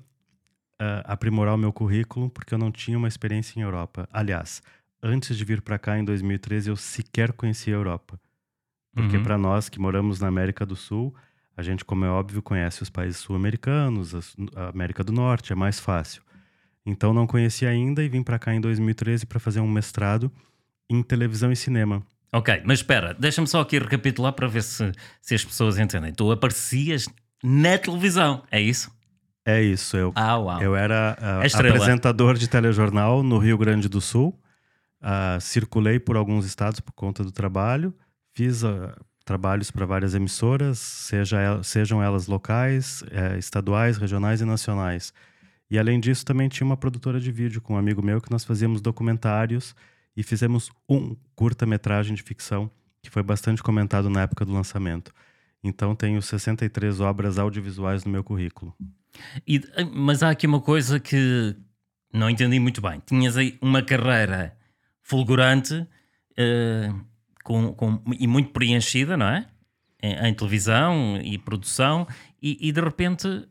ah, 0.79 1.03
aprimorar 1.05 1.55
o 1.55 1.59
meu 1.59 1.75
currículo, 1.75 2.31
porque 2.31 2.55
eu 2.55 2.59
não 2.59 2.73
tinha 2.73 2.97
uma 2.97 3.07
experiência 3.07 3.61
em 3.61 3.63
Europa. 3.63 4.09
Aliás, 4.11 4.63
antes 5.03 5.37
de 5.37 5.45
vir 5.45 5.61
para 5.63 5.79
cá 5.79 5.99
em 5.99 6.05
2013, 6.05 6.71
eu 6.71 6.77
sequer 6.77 7.33
conhecia 7.33 7.75
a 7.75 7.79
Europa. 7.79 8.19
Porque 8.95 9.17
Uhum. 9.17 9.23
para 9.23 9.39
nós 9.39 9.69
que 9.69 9.79
moramos 9.79 10.21
na 10.21 10.29
América 10.29 10.67
do 10.67 10.77
Sul, 10.77 11.15
A 11.57 11.63
gente, 11.63 11.85
como 11.85 12.07
é 12.07 12.09
óbvio, 12.09 12.41
conhece 12.41 12.83
os 12.83 12.89
países 12.89 13.19
sul-americanos, 13.21 14.15
a 14.57 14.69
América 14.69 15.05
do 15.05 15.13
Norte, 15.13 15.53
é 15.53 15.57
mais 15.57 15.79
fácil. 15.79 16.23
Então 16.87 17.13
não 17.13 17.27
conhecia 17.27 17.69
ainda 17.69 18.03
e 18.03 18.09
vim 18.09 18.23
para 18.23 18.39
cá 18.39 18.55
em 18.55 18.61
2013 18.61 19.27
para 19.27 19.39
fazer 19.39 19.61
um 19.61 19.69
mestrado 19.69 20.33
em 20.89 21.03
televisão 21.03 21.53
e 21.53 21.57
cinema. 21.57 22.03
Ok, 22.33 22.63
mas 22.65 22.79
espera, 22.79 23.13
deixa-me 23.13 23.47
só 23.47 23.61
aqui 23.61 23.79
recapitular 23.79 24.33
para 24.33 24.47
ver 24.49 24.63
se, 24.63 24.91
se 25.21 25.35
as 25.35 25.45
pessoas 25.45 25.79
entendem. 25.79 26.13
Tu 26.15 26.31
aparecias 26.33 27.09
na 27.45 27.77
televisão, 27.77 28.43
é 28.51 28.61
isso? 28.61 28.91
É 29.45 29.61
isso. 29.61 29.97
Eu, 29.99 30.13
ah, 30.15 30.39
uau. 30.39 30.63
eu 30.63 30.75
era 30.75 31.19
uh, 31.21 31.59
apresentador 31.59 32.39
de 32.39 32.49
telejornal 32.49 33.23
no 33.23 33.37
Rio 33.39 33.59
Grande 33.59 33.89
do 33.89 34.01
Sul. 34.01 34.39
Uh, 35.01 35.41
circulei 35.41 35.99
por 35.99 36.17
alguns 36.17 36.45
estados 36.45 36.81
por 36.81 36.93
conta 36.93 37.25
do 37.25 37.33
trabalho. 37.33 37.95
Fiz 38.33 38.63
uh, 38.63 38.93
trabalhos 39.25 39.71
para 39.71 39.87
várias 39.87 40.15
emissoras, 40.15 40.79
seja, 40.79 41.63
sejam 41.63 42.03
elas 42.03 42.27
locais, 42.27 43.05
eh, 43.13 43.39
estaduais, 43.39 43.97
regionais 43.97 44.41
e 44.41 44.45
nacionais. 44.45 45.13
E 45.71 45.79
além 45.79 46.01
disso, 46.01 46.25
também 46.25 46.49
tinha 46.49 46.67
uma 46.67 46.77
produtora 46.77 47.21
de 47.21 47.31
vídeo 47.31 47.61
com 47.61 47.75
um 47.75 47.77
amigo 47.77 48.03
meu 48.03 48.21
que 48.21 48.31
nós 48.31 48.45
fazíamos 48.45 48.81
documentários 48.81 49.75
e 50.17 50.23
fizemos 50.25 50.71
um 50.89 51.15
curta-metragem 51.37 52.15
de 52.17 52.25
ficção 52.25 52.69
que 53.01 53.09
foi 53.09 53.23
bastante 53.23 53.63
comentado 53.63 54.11
na 54.11 54.23
época 54.23 54.45
do 54.45 54.53
lançamento. 54.53 55.15
Então 55.63 55.95
tenho 55.95 56.21
63 56.21 56.99
obras 56.99 57.39
audiovisuais 57.39 58.05
no 58.05 58.11
meu 58.11 58.25
currículo. 58.25 58.75
E, 59.47 59.61
mas 59.93 60.25
há 60.25 60.31
aqui 60.31 60.47
uma 60.47 60.61
coisa 60.61 60.99
que 60.99 61.55
não 62.13 62.29
entendi 62.29 62.59
muito 62.59 62.81
bem. 62.81 63.01
Tinhas 63.07 63.37
aí 63.37 63.57
uma 63.63 63.81
carreira 63.83 64.57
fulgurante 65.11 65.75
uh, 65.75 67.05
com, 67.43 67.75
com, 67.75 68.01
e 68.17 68.29
muito 68.29 68.51
preenchida, 68.51 69.17
não 69.17 69.27
é? 69.27 69.49
Em, 70.01 70.29
em 70.29 70.35
televisão 70.35 71.19
e 71.21 71.37
produção, 71.37 72.07
e, 72.41 72.57
e 72.69 72.71
de 72.71 72.81
repente, 72.81 73.27
uh, 73.27 73.49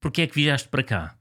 porquê 0.00 0.22
é 0.22 0.26
que 0.26 0.34
viajaste 0.34 0.68
para 0.68 0.82
cá? 0.82 1.14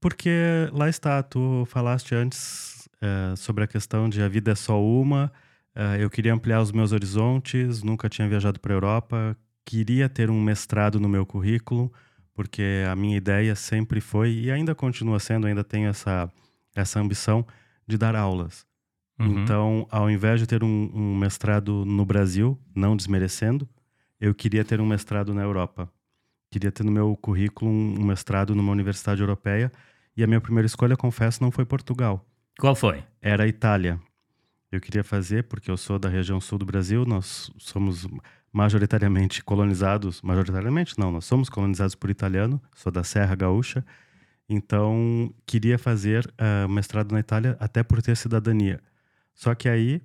Porque 0.00 0.30
lá 0.72 0.88
está, 0.88 1.20
tu 1.22 1.64
falaste 1.66 2.14
antes 2.14 2.88
uh, 3.02 3.36
sobre 3.36 3.64
a 3.64 3.66
questão 3.66 4.08
de 4.08 4.22
a 4.22 4.28
vida 4.28 4.52
é 4.52 4.54
só 4.54 4.80
uma. 4.80 5.32
Uh, 5.74 5.96
eu 5.98 6.08
queria 6.08 6.32
ampliar 6.32 6.60
os 6.60 6.70
meus 6.70 6.92
horizontes, 6.92 7.82
nunca 7.82 8.08
tinha 8.08 8.28
viajado 8.28 8.60
para 8.60 8.72
a 8.72 8.76
Europa, 8.76 9.36
queria 9.64 10.08
ter 10.08 10.30
um 10.30 10.40
mestrado 10.40 11.00
no 11.00 11.08
meu 11.08 11.26
currículo, 11.26 11.92
porque 12.32 12.84
a 12.88 12.94
minha 12.94 13.16
ideia 13.16 13.56
sempre 13.56 14.00
foi, 14.00 14.32
e 14.32 14.50
ainda 14.50 14.74
continua 14.76 15.18
sendo, 15.18 15.48
ainda 15.48 15.64
tenho 15.64 15.88
essa, 15.88 16.30
essa 16.76 17.00
ambição 17.00 17.44
de 17.86 17.96
dar 17.98 18.14
aulas. 18.14 18.66
Uhum. 19.18 19.42
Então, 19.42 19.86
ao 19.90 20.10
invés 20.10 20.40
de 20.40 20.46
ter 20.46 20.64
um, 20.64 20.90
um, 20.94 21.16
mestrado 21.16 21.84
no 21.84 22.04
Brasil, 22.04 22.58
não 22.74 22.96
desmerecendo, 22.96 23.68
eu 24.20 24.34
queria 24.34 24.64
ter 24.64 24.80
um 24.80 24.86
mestrado 24.86 25.32
na 25.32 25.42
Europa. 25.42 25.90
Queria 26.50 26.72
ter 26.72 26.84
no 26.84 26.90
meu 26.90 27.16
currículo 27.16 27.70
um, 27.70 28.00
um 28.00 28.04
mestrado 28.04 28.54
numa 28.54 28.72
universidade 28.72 29.20
europeia. 29.20 29.70
E 30.16 30.22
a 30.22 30.26
minha 30.26 30.40
primeira 30.40 30.66
escolha, 30.66 30.96
confesso, 30.96 31.42
não 31.42 31.50
foi 31.50 31.64
Portugal. 31.64 32.24
Qual 32.58 32.74
foi? 32.74 33.02
Era 33.20 33.44
a 33.44 33.48
Itália. 33.48 34.00
Eu 34.70 34.80
queria 34.80 35.04
fazer, 35.04 35.44
porque 35.44 35.70
eu 35.70 35.76
sou 35.76 35.98
da 35.98 36.08
região 36.08 36.40
sul 36.40 36.58
do 36.58 36.64
Brasil, 36.64 37.04
nós 37.04 37.50
somos 37.58 38.06
majoritariamente 38.52 39.42
colonizados, 39.42 40.22
majoritariamente 40.22 40.96
não, 40.98 41.10
nós 41.10 41.24
somos 41.24 41.48
colonizados 41.48 41.96
por 41.96 42.08
italiano, 42.08 42.62
sou 42.74 42.90
da 42.92 43.02
Serra 43.02 43.34
Gaúcha, 43.34 43.84
então 44.48 45.32
queria 45.46 45.78
fazer 45.78 46.26
uh, 46.26 46.68
mestrado 46.68 47.12
na 47.12 47.20
Itália 47.20 47.56
até 47.58 47.82
por 47.82 48.02
ter 48.02 48.16
cidadania. 48.16 48.80
Só 49.34 49.54
que 49.54 49.68
aí 49.68 50.02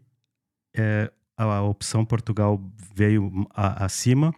é, 0.76 1.12
a 1.38 1.62
opção 1.62 2.06
Portugal 2.06 2.62
veio 2.96 3.48
a, 3.54 3.86
acima 3.86 4.34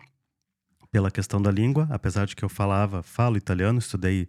pela 0.91 1.09
questão 1.09 1.41
da 1.41 1.49
língua, 1.49 1.87
apesar 1.89 2.25
de 2.25 2.35
que 2.35 2.43
eu 2.43 2.49
falava, 2.49 3.01
falo 3.01 3.37
italiano, 3.37 3.79
estudei 3.79 4.27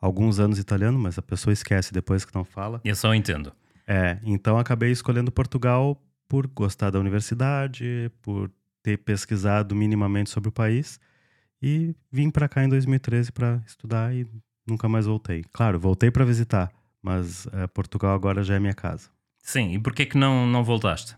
alguns 0.00 0.38
anos 0.38 0.58
italiano, 0.58 0.98
mas 0.98 1.18
a 1.18 1.22
pessoa 1.22 1.52
esquece 1.52 1.92
depois 1.92 2.24
que 2.24 2.34
não 2.34 2.44
fala. 2.44 2.80
Eu 2.84 2.94
só 2.94 3.14
entendo. 3.14 3.52
É, 3.86 4.18
então 4.22 4.58
acabei 4.58 4.90
escolhendo 4.90 5.32
Portugal 5.32 6.00
por 6.28 6.46
gostar 6.46 6.90
da 6.90 7.00
universidade, 7.00 8.10
por 8.22 8.50
ter 8.82 8.98
pesquisado 8.98 9.74
minimamente 9.74 10.30
sobre 10.30 10.48
o 10.48 10.52
país 10.52 11.00
e 11.60 11.94
vim 12.10 12.30
para 12.30 12.48
cá 12.48 12.64
em 12.64 12.68
2013 12.68 13.32
para 13.32 13.62
estudar 13.66 14.14
e 14.14 14.26
nunca 14.66 14.88
mais 14.88 15.06
voltei. 15.06 15.44
Claro, 15.52 15.78
voltei 15.78 16.10
para 16.10 16.24
visitar, 16.24 16.72
mas 17.02 17.46
é, 17.52 17.66
Portugal 17.66 18.14
agora 18.14 18.42
já 18.42 18.54
é 18.54 18.58
minha 18.58 18.74
casa. 18.74 19.08
Sim, 19.42 19.74
e 19.74 19.78
por 19.78 19.94
que 19.94 20.06
que 20.06 20.18
não, 20.18 20.46
não 20.46 20.64
voltaste? 20.64 21.16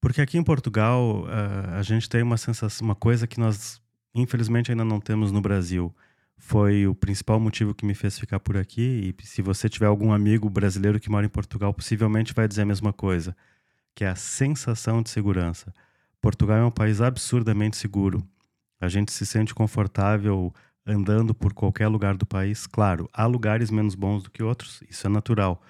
Porque 0.00 0.20
aqui 0.20 0.38
em 0.38 0.44
Portugal 0.44 1.24
uh, 1.24 1.78
a 1.78 1.82
gente 1.82 2.08
tem 2.08 2.22
uma 2.22 2.36
sensação, 2.36 2.84
uma 2.84 2.94
coisa 2.94 3.26
que 3.26 3.40
nós 3.40 3.80
infelizmente 4.14 4.70
ainda 4.70 4.84
não 4.84 5.00
temos 5.00 5.32
no 5.32 5.40
Brasil. 5.40 5.94
Foi 6.36 6.86
o 6.86 6.94
principal 6.94 7.40
motivo 7.40 7.74
que 7.74 7.86
me 7.86 7.94
fez 7.94 8.18
ficar 8.18 8.38
por 8.38 8.56
aqui. 8.56 9.14
E 9.18 9.26
se 9.26 9.42
você 9.42 9.68
tiver 9.68 9.86
algum 9.86 10.12
amigo 10.12 10.48
brasileiro 10.48 11.00
que 11.00 11.10
mora 11.10 11.26
em 11.26 11.28
Portugal, 11.28 11.72
possivelmente 11.72 12.34
vai 12.34 12.46
dizer 12.46 12.62
a 12.62 12.66
mesma 12.66 12.92
coisa, 12.92 13.36
que 13.94 14.04
é 14.04 14.08
a 14.08 14.16
sensação 14.16 15.02
de 15.02 15.10
segurança. 15.10 15.72
Portugal 16.20 16.58
é 16.58 16.64
um 16.64 16.70
país 16.70 17.00
absurdamente 17.00 17.76
seguro. 17.76 18.22
A 18.80 18.88
gente 18.88 19.12
se 19.12 19.24
sente 19.24 19.54
confortável 19.54 20.52
andando 20.86 21.34
por 21.34 21.52
qualquer 21.52 21.88
lugar 21.88 22.16
do 22.16 22.26
país. 22.26 22.66
Claro, 22.66 23.08
há 23.12 23.26
lugares 23.26 23.70
menos 23.70 23.94
bons 23.94 24.22
do 24.22 24.30
que 24.30 24.42
outros, 24.42 24.82
isso 24.88 25.06
é 25.06 25.10
natural 25.10 25.62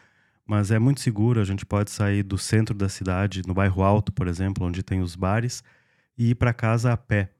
mas 0.46 0.70
é 0.70 0.78
muito 0.78 1.00
seguro. 1.00 1.40
A 1.40 1.44
gente 1.44 1.64
pode 1.64 1.90
sair 1.90 2.22
do 2.22 2.38
centro 2.38 2.74
da 2.74 2.88
cidade, 2.88 3.42
no 3.46 3.54
bairro 3.54 3.82
Alto, 3.82 4.12
por 4.12 4.28
exemplo, 4.28 4.66
onde 4.66 4.82
tem 4.82 5.00
os 5.00 5.16
bares, 5.16 5.62
e 6.16 6.30
ir 6.30 6.34
para 6.34 6.52
casa 6.52 6.92
a 6.92 6.96
pé. 6.96 7.32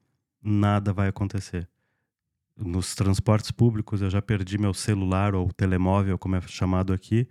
Nada 0.42 0.92
vai 0.92 1.08
acontecer. 1.08 1.68
Nos 2.56 2.94
transportes 2.94 3.50
públicos, 3.50 4.00
eu 4.00 4.10
já 4.10 4.22
perdi 4.22 4.58
meu 4.58 4.72
celular 4.72 5.34
ou 5.34 5.52
telemóvel, 5.52 6.18
como 6.18 6.36
é 6.36 6.40
chamado 6.42 6.92
aqui, 6.92 7.28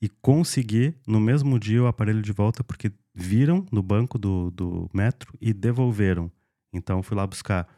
e 0.00 0.08
consegui 0.08 0.94
no 1.06 1.20
mesmo 1.20 1.58
dia 1.58 1.82
o 1.82 1.86
aparelho 1.86 2.22
de 2.22 2.32
volta, 2.32 2.64
porque 2.64 2.90
viram 3.14 3.66
no 3.70 3.82
banco 3.82 4.18
do, 4.18 4.50
do 4.50 4.88
metro 4.92 5.34
e 5.40 5.52
devolveram. 5.52 6.30
Então, 6.72 7.02
fui 7.02 7.16
lá 7.16 7.26
buscar 7.26 7.68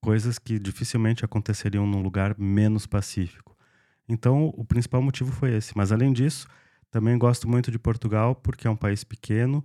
coisas 0.00 0.38
que 0.38 0.58
dificilmente 0.58 1.24
aconteceriam 1.24 1.86
num 1.86 2.02
lugar 2.02 2.34
menos 2.38 2.86
pacífico. 2.86 3.56
Então, 4.08 4.52
o 4.56 4.64
principal 4.64 5.00
motivo 5.00 5.30
foi 5.30 5.54
esse. 5.54 5.76
Mas, 5.76 5.92
além 5.92 6.12
disso, 6.12 6.48
também 6.90 7.16
gosto 7.16 7.48
muito 7.48 7.70
de 7.70 7.78
Portugal 7.78 8.34
porque 8.34 8.66
é 8.66 8.70
um 8.70 8.76
país 8.76 9.04
pequeno, 9.04 9.64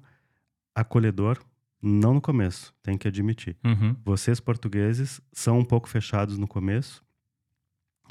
acolhedor, 0.75 1.39
não 1.82 2.15
no 2.15 2.22
começo, 2.22 2.74
tem 2.82 2.98
que 2.98 3.08
admitir. 3.08 3.58
Uhum. 3.63 3.96
Vocês 4.04 4.39
portugueses 4.39 5.22
são 5.32 5.60
um 5.60 5.65
pouco 5.65 5.88
fechados 5.88 6.38
no 6.38 6.48
começo. 6.48 7.04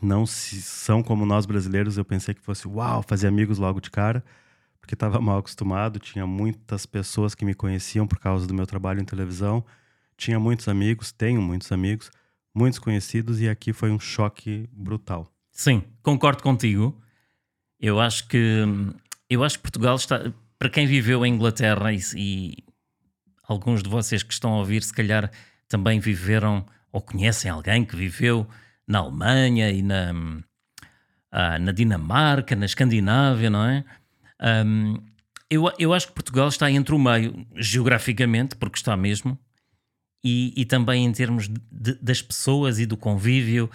Não 0.02 0.26
se, 0.26 0.60
são 0.60 1.02
como 1.02 1.24
nós 1.24 1.46
brasileiros, 1.46 1.96
eu 1.96 2.04
pensei 2.04 2.34
que 2.34 2.40
fosse 2.40 2.66
uau, 2.66 3.02
fazer 3.02 3.28
amigos 3.28 3.58
logo 3.58 3.80
de 3.80 3.90
cara, 3.90 4.24
porque 4.80 4.94
estava 4.94 5.20
mal 5.20 5.38
acostumado, 5.38 5.98
tinha 5.98 6.26
muitas 6.26 6.84
pessoas 6.84 7.34
que 7.34 7.44
me 7.44 7.54
conheciam 7.54 8.06
por 8.06 8.18
causa 8.18 8.46
do 8.46 8.54
meu 8.54 8.66
trabalho 8.66 9.00
em 9.00 9.04
televisão, 9.04 9.64
tinha 10.16 10.38
muitos 10.38 10.68
amigos, 10.68 11.12
tenho 11.12 11.40
muitos 11.40 11.70
amigos, 11.72 12.10
muitos 12.54 12.78
conhecidos 12.78 13.40
e 13.40 13.48
aqui 13.48 13.72
foi 13.72 13.90
um 13.90 13.98
choque 13.98 14.68
brutal. 14.72 15.30
Sim, 15.50 15.82
concordo 16.02 16.42
contigo. 16.42 17.00
Eu 17.78 18.00
acho 18.00 18.26
que 18.28 18.62
eu 19.28 19.42
acho 19.44 19.56
que 19.58 19.62
Portugal 19.62 19.96
está. 19.96 20.32
Para 20.58 20.70
quem 20.70 20.86
viveu 20.86 21.26
em 21.26 21.34
Inglaterra 21.34 21.92
e, 21.92 22.00
e 22.16 22.64
alguns 23.46 23.82
de 23.82 23.88
vocês 23.88 24.22
que 24.22 24.32
estão 24.32 24.54
a 24.54 24.58
ouvir, 24.58 24.82
se 24.82 24.92
calhar 24.92 25.30
também 25.68 25.98
viveram 26.00 26.64
ou 26.92 27.00
conhecem 27.00 27.50
alguém 27.50 27.84
que 27.84 27.96
viveu 27.96 28.46
na 28.86 29.00
Alemanha 29.00 29.70
e 29.70 29.82
na, 29.82 30.12
ah, 31.30 31.58
na 31.58 31.72
Dinamarca, 31.72 32.54
na 32.54 32.66
Escandinávia, 32.66 33.50
não 33.50 33.64
é? 33.64 33.84
Um, 34.64 35.02
eu, 35.50 35.70
eu 35.78 35.92
acho 35.92 36.08
que 36.08 36.14
Portugal 36.14 36.48
está 36.48 36.70
entre 36.70 36.94
o 36.94 36.98
meio, 36.98 37.46
geograficamente, 37.56 38.56
porque 38.56 38.78
está 38.78 38.96
mesmo, 38.96 39.38
e, 40.24 40.54
e 40.56 40.64
também 40.64 41.04
em 41.04 41.12
termos 41.12 41.48
de, 41.70 41.94
das 42.00 42.22
pessoas 42.22 42.78
e 42.78 42.86
do 42.86 42.96
convívio. 42.96 43.70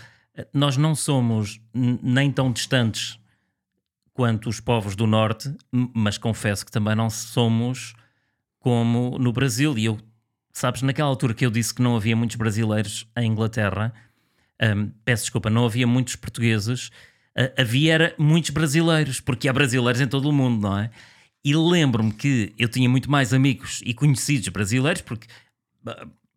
Nós 0.52 0.76
não 0.76 0.96
somos 0.96 1.62
nem 1.74 2.32
tão 2.32 2.52
distantes 2.52 3.20
quanto 4.14 4.50
os 4.50 4.60
povos 4.60 4.96
do 4.96 5.06
Norte, 5.06 5.54
mas 5.72 6.18
confesso 6.18 6.66
que 6.66 6.72
também 6.72 6.96
não 6.96 7.10
somos 7.10 7.94
como 8.60 9.18
no 9.20 9.32
Brasil. 9.32 9.78
E 9.78 9.86
eu, 9.86 9.98
sabes, 10.52 10.82
naquela 10.82 11.08
altura 11.08 11.34
que 11.34 11.46
eu 11.46 11.52
disse 11.52 11.74
que 11.74 11.82
não 11.82 11.96
havia 11.96 12.16
muitos 12.16 12.36
brasileiros 12.36 13.08
em 13.16 13.32
Inglaterra, 13.32 13.94
um, 14.62 14.90
peço 15.06 15.24
desculpa, 15.24 15.50
não 15.50 15.66
havia 15.66 15.88
muitos 15.88 16.16
portugueses, 16.18 16.88
uh, 17.38 17.62
havia 17.62 17.94
era 17.94 18.16
muitos 18.18 18.50
brasileiros, 18.50 19.22
porque 19.22 19.48
há 19.48 19.54
brasileiros 19.54 20.02
em 20.02 20.08
todo 20.08 20.28
o 20.28 20.34
mundo, 20.34 20.68
não 20.68 20.78
é? 20.78 20.90
E 21.46 21.56
lembro-me 21.56 22.12
que 22.12 22.54
eu 22.58 22.68
tinha 22.68 22.90
muito 22.90 23.10
mais 23.10 23.34
amigos 23.34 23.82
e 23.86 23.94
conhecidos 23.94 24.50
brasileiros, 24.50 25.02
porque 25.02 25.28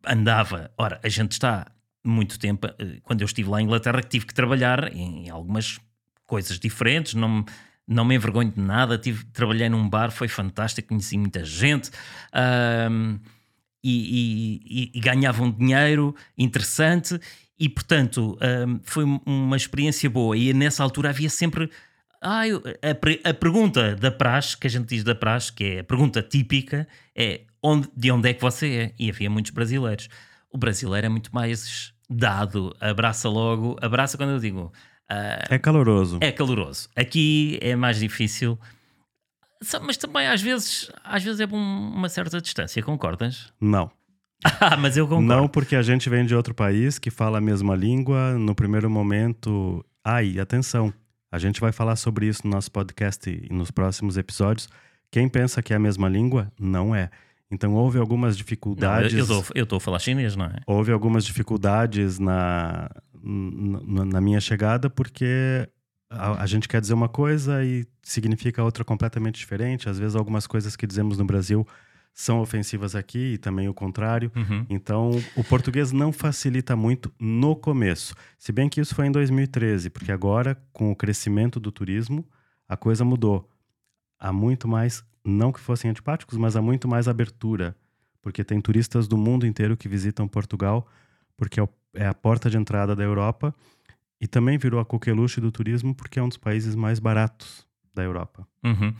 andava. 0.05 0.71
Ora, 0.77 0.99
a 1.03 1.09
gente 1.09 1.33
está 1.33 1.67
muito 2.03 2.37
tempo, 2.39 2.67
uh, 2.67 3.01
quando 3.03 3.21
eu 3.21 3.25
estive 3.25 3.49
lá 3.49 3.61
em 3.61 3.65
Inglaterra, 3.65 4.01
que 4.01 4.09
tive 4.09 4.25
que 4.25 4.33
trabalhar 4.33 4.93
em, 4.95 5.29
algumas 5.29 5.79
coisas 6.25 6.59
diferentes, 6.59 7.13
não 7.13 7.45
não 7.85 8.05
me 8.05 8.15
envergonho 8.15 8.49
de 8.49 8.61
nada. 8.61 8.97
Tive, 8.97 9.25
trabalhei 9.25 9.67
num 9.67 9.89
bar, 9.89 10.09
foi 10.09 10.29
fantástico, 10.29 10.87
conheci 10.87 11.17
muita 11.17 11.43
gente. 11.43 11.91
Um, 12.89 13.19
e, 13.83 14.91
e, 14.93 14.97
e 14.97 14.99
ganhavam 15.01 15.51
dinheiro 15.51 16.15
interessante 16.37 17.19
e 17.59 17.67
portanto 17.67 18.37
um, 18.41 18.79
foi 18.83 19.03
uma 19.25 19.57
experiência 19.57 20.09
boa 20.09 20.37
e 20.37 20.53
nessa 20.53 20.81
altura 20.81 21.09
havia 21.09 21.29
sempre 21.29 21.69
ah, 22.21 22.43
a, 22.81 23.29
a, 23.29 23.33
pergunta 23.33 23.95
da 23.97 24.09
praxe, 24.09 24.57
que 24.57 24.65
a 24.65 24.69
gente 24.69 24.87
diz 24.87 25.03
da 25.03 25.13
praxe, 25.13 25.51
que 25.51 25.63
é 25.65 25.79
a 25.79 25.83
pergunta 25.83 26.21
típica, 26.21 26.87
é 27.13 27.41
onde, 27.63 27.89
de 27.95 28.11
onde 28.11 28.29
é 28.29 28.33
que 28.33 28.41
você 28.41 28.67
é? 28.75 28.93
E 28.99 29.09
havia 29.09 29.29
muitos 29.29 29.51
brasileiros. 29.51 30.09
O 30.51 30.57
brasileiro 30.57 31.07
é 31.07 31.09
muito 31.09 31.33
mais 31.33 31.93
dado, 32.09 32.75
abraça 32.79 33.29
logo, 33.29 33.77
abraça 33.81 34.17
quando 34.17 34.31
eu 34.31 34.39
digo. 34.39 34.71
Uh, 35.11 35.53
é 35.53 35.57
caloroso. 35.57 36.17
É 36.21 36.31
caloroso. 36.31 36.89
Aqui 36.95 37.57
é 37.61 37.75
mais 37.75 37.97
difícil, 37.97 38.59
mas 39.81 39.97
também 39.97 40.27
às 40.27 40.41
vezes, 40.41 40.91
às 41.03 41.23
vezes 41.23 41.39
é 41.39 41.47
bom 41.47 41.57
uma 41.57 42.09
certa 42.09 42.41
distância, 42.41 42.81
concordas? 42.83 43.51
Não. 43.59 43.89
ah, 44.59 44.75
mas 44.75 44.97
eu 44.97 45.07
concordo. 45.07 45.27
Não, 45.27 45.47
porque 45.47 45.75
a 45.75 45.81
gente 45.81 46.09
vem 46.09 46.25
de 46.25 46.35
outro 46.35 46.53
país 46.53 46.99
que 46.99 47.09
fala 47.09 47.37
a 47.37 47.41
mesma 47.41 47.75
língua, 47.75 48.33
no 48.37 48.53
primeiro 48.53 48.89
momento. 48.89 49.85
Ai, 50.03 50.37
atenção, 50.37 50.93
a 51.31 51.39
gente 51.39 51.61
vai 51.61 51.71
falar 51.71 51.95
sobre 51.95 52.27
isso 52.27 52.41
no 52.45 52.51
nosso 52.51 52.69
podcast 52.69 53.29
e 53.29 53.51
nos 53.53 53.71
próximos 53.71 54.17
episódios. 54.17 54.67
Quem 55.09 55.29
pensa 55.29 55.61
que 55.61 55.71
é 55.71 55.75
a 55.77 55.79
mesma 55.79 56.09
língua, 56.09 56.51
não 56.59 56.93
é. 56.93 57.09
Então 57.53 57.73
houve 57.75 57.99
algumas 57.99 58.35
dificuldades. 58.35 59.29
Não, 59.29 59.43
eu 59.53 59.63
estou 59.63 59.77
a 59.77 59.79
falar 59.79 59.99
chinês, 59.99 60.35
não 60.35 60.45
é? 60.45 60.55
Houve 60.65 60.91
algumas 60.91 61.23
dificuldades 61.23 62.17
na, 62.17 62.89
na, 63.23 64.05
na 64.05 64.21
minha 64.21 64.41
chegada, 64.41 64.89
porque 64.89 65.69
a, 66.09 66.41
a, 66.41 66.45
gente 66.47 66.67
quer 66.67 66.81
dizer 66.81 66.95
uma 66.95 67.07
coisa 67.07 67.63
e 67.63 67.85
significa 68.01 68.63
outra 68.63 68.83
completamente 68.83 69.37
diferente. 69.37 69.87
Às 69.87 69.99
vezes, 69.99 70.15
algumas 70.15 70.47
coisas 70.47 70.75
que 70.75 70.87
dizemos 70.87 71.19
no 71.19 71.25
Brasil 71.25 71.65
são 72.11 72.39
ofensivas 72.39 72.95
aqui 72.95 73.33
e 73.33 73.37
também 73.37 73.69
o 73.69 73.73
contrário. 73.73 74.31
Uhum. 74.35 74.65
Então, 74.67 75.11
o 75.35 75.43
português 75.43 75.91
não 75.91 76.11
facilita 76.11 76.75
muito 76.75 77.13
no 77.19 77.55
começo. 77.55 78.15
Se 78.37 78.51
bem 78.51 78.67
que 78.67 78.81
isso 78.81 78.95
foi 78.95 79.05
em 79.05 79.11
2013, 79.11 79.91
porque 79.91 80.11
agora, 80.11 80.57
com 80.71 80.91
o 80.91 80.95
crescimento 80.95 81.59
do 81.59 81.71
turismo, 81.71 82.27
a 82.67 82.75
coisa 82.75 83.05
mudou. 83.05 83.47
Há 84.19 84.33
muito 84.33 84.67
mais, 84.67 85.03
não 85.23 85.51
que 85.51 85.59
fossem 85.59 85.89
antipáticos, 85.89 86.37
mas 86.37 86.55
há 86.55 86.61
muito 86.61 86.87
mais 86.87 87.07
abertura, 87.07 87.75
porque 88.21 88.43
tem 88.43 88.59
turistas 88.59 89.07
do 89.07 89.17
mundo 89.17 89.45
inteiro 89.45 89.77
que 89.77 89.87
visitam 89.87 90.27
Portugal, 90.27 90.87
porque 91.37 91.59
é, 91.59 91.67
é 91.95 92.07
a 92.07 92.13
porta 92.13 92.49
de 92.49 92.57
entrada 92.57 92.95
da 92.95 93.03
Europa 93.03 93.53
e 94.19 94.27
também 94.27 94.57
virou 94.57 94.79
a 94.79 94.85
coqueluche 94.85 95.41
do 95.41 95.51
turismo, 95.51 95.93
porque 95.93 96.19
é 96.19 96.23
um 96.23 96.29
dos 96.29 96.37
países 96.37 96.75
mais 96.75 96.99
baratos 96.99 97.65
da 97.93 98.03
Europa. 98.03 98.47
Uhum. 98.63 98.93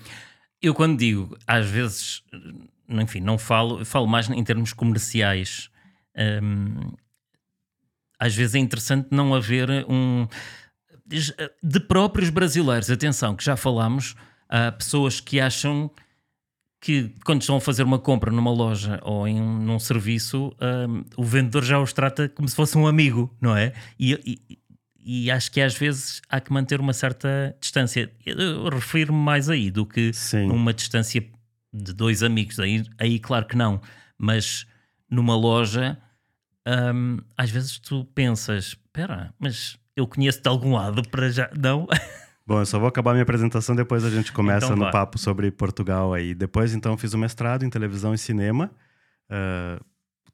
Eu, 0.61 0.73
quando 0.73 0.97
digo, 0.97 1.37
às 1.45 1.65
vezes 1.65 2.23
enfim, 2.89 3.19
não 3.19 3.37
falo, 3.37 3.83
falo 3.85 4.07
mais 4.07 4.29
em 4.29 4.43
termos 4.43 4.73
comerciais. 4.73 5.69
Um, 6.15 6.93
às 8.19 8.35
vezes 8.35 8.55
é 8.55 8.59
interessante 8.59 9.09
não 9.11 9.33
haver 9.33 9.69
um. 9.89 10.27
De 11.61 11.79
próprios 11.81 12.29
brasileiros, 12.29 12.89
atenção, 12.89 13.35
que 13.35 13.43
já 13.43 13.55
falámos, 13.55 14.15
há 14.47 14.71
pessoas 14.71 15.19
que 15.19 15.39
acham 15.39 15.91
que 16.83 17.15
quando 17.23 17.39
estão 17.39 17.55
a 17.55 17.61
fazer 17.61 17.81
uma 17.83 17.97
compra 17.97 18.29
numa 18.29 18.51
loja 18.51 18.99
ou 19.03 19.25
em 19.25 19.39
num 19.39 19.79
serviço, 19.79 20.53
um, 20.59 21.05
o 21.15 21.23
vendedor 21.23 21.63
já 21.63 21.79
os 21.79 21.93
trata 21.93 22.27
como 22.27 22.45
se 22.49 22.53
fosse 22.53 22.77
um 22.77 22.85
amigo, 22.85 23.33
não 23.39 23.55
é? 23.55 23.71
E, 23.97 24.41
e, 24.49 24.59
e 25.25 25.31
acho 25.31 25.49
que 25.49 25.61
às 25.61 25.73
vezes 25.73 26.21
há 26.27 26.41
que 26.41 26.51
manter 26.51 26.81
uma 26.81 26.91
certa 26.91 27.55
distância. 27.57 28.11
Eu 28.25 28.67
refiro-me 28.67 29.17
mais 29.17 29.49
aí 29.49 29.71
do 29.71 29.85
que 29.85 30.11
Sim. 30.11 30.51
uma 30.51 30.73
distância 30.73 31.25
de 31.73 31.93
dois 31.93 32.21
amigos, 32.21 32.59
aí, 32.59 32.83
aí 32.99 33.17
claro 33.17 33.45
que 33.45 33.55
não, 33.55 33.79
mas 34.17 34.67
numa 35.09 35.37
loja, 35.37 35.97
hum, 36.93 37.17
às 37.37 37.49
vezes 37.49 37.79
tu 37.79 38.03
pensas: 38.13 38.65
espera, 38.65 39.33
mas 39.39 39.77
eu 39.95 40.05
conheço 40.05 40.41
de 40.41 40.49
algum 40.49 40.73
lado 40.73 41.01
para 41.07 41.31
já. 41.31 41.49
Não? 41.57 41.87
Bom, 42.45 42.59
eu 42.59 42.65
só 42.65 42.77
vou 42.77 42.89
acabar 42.89 43.13
minha 43.13 43.23
apresentação, 43.23 43.75
depois 43.75 44.03
a 44.03 44.09
gente 44.09 44.33
começa 44.33 44.65
então, 44.65 44.77
no 44.77 44.91
papo 44.91 45.17
sobre 45.17 45.49
Portugal 45.49 46.13
aí. 46.13 46.33
Depois, 46.33 46.73
então, 46.73 46.97
fiz 46.97 47.13
o 47.13 47.17
mestrado 47.17 47.63
em 47.63 47.69
televisão 47.69 48.13
e 48.13 48.17
cinema. 48.17 48.69
Uh, 49.29 49.83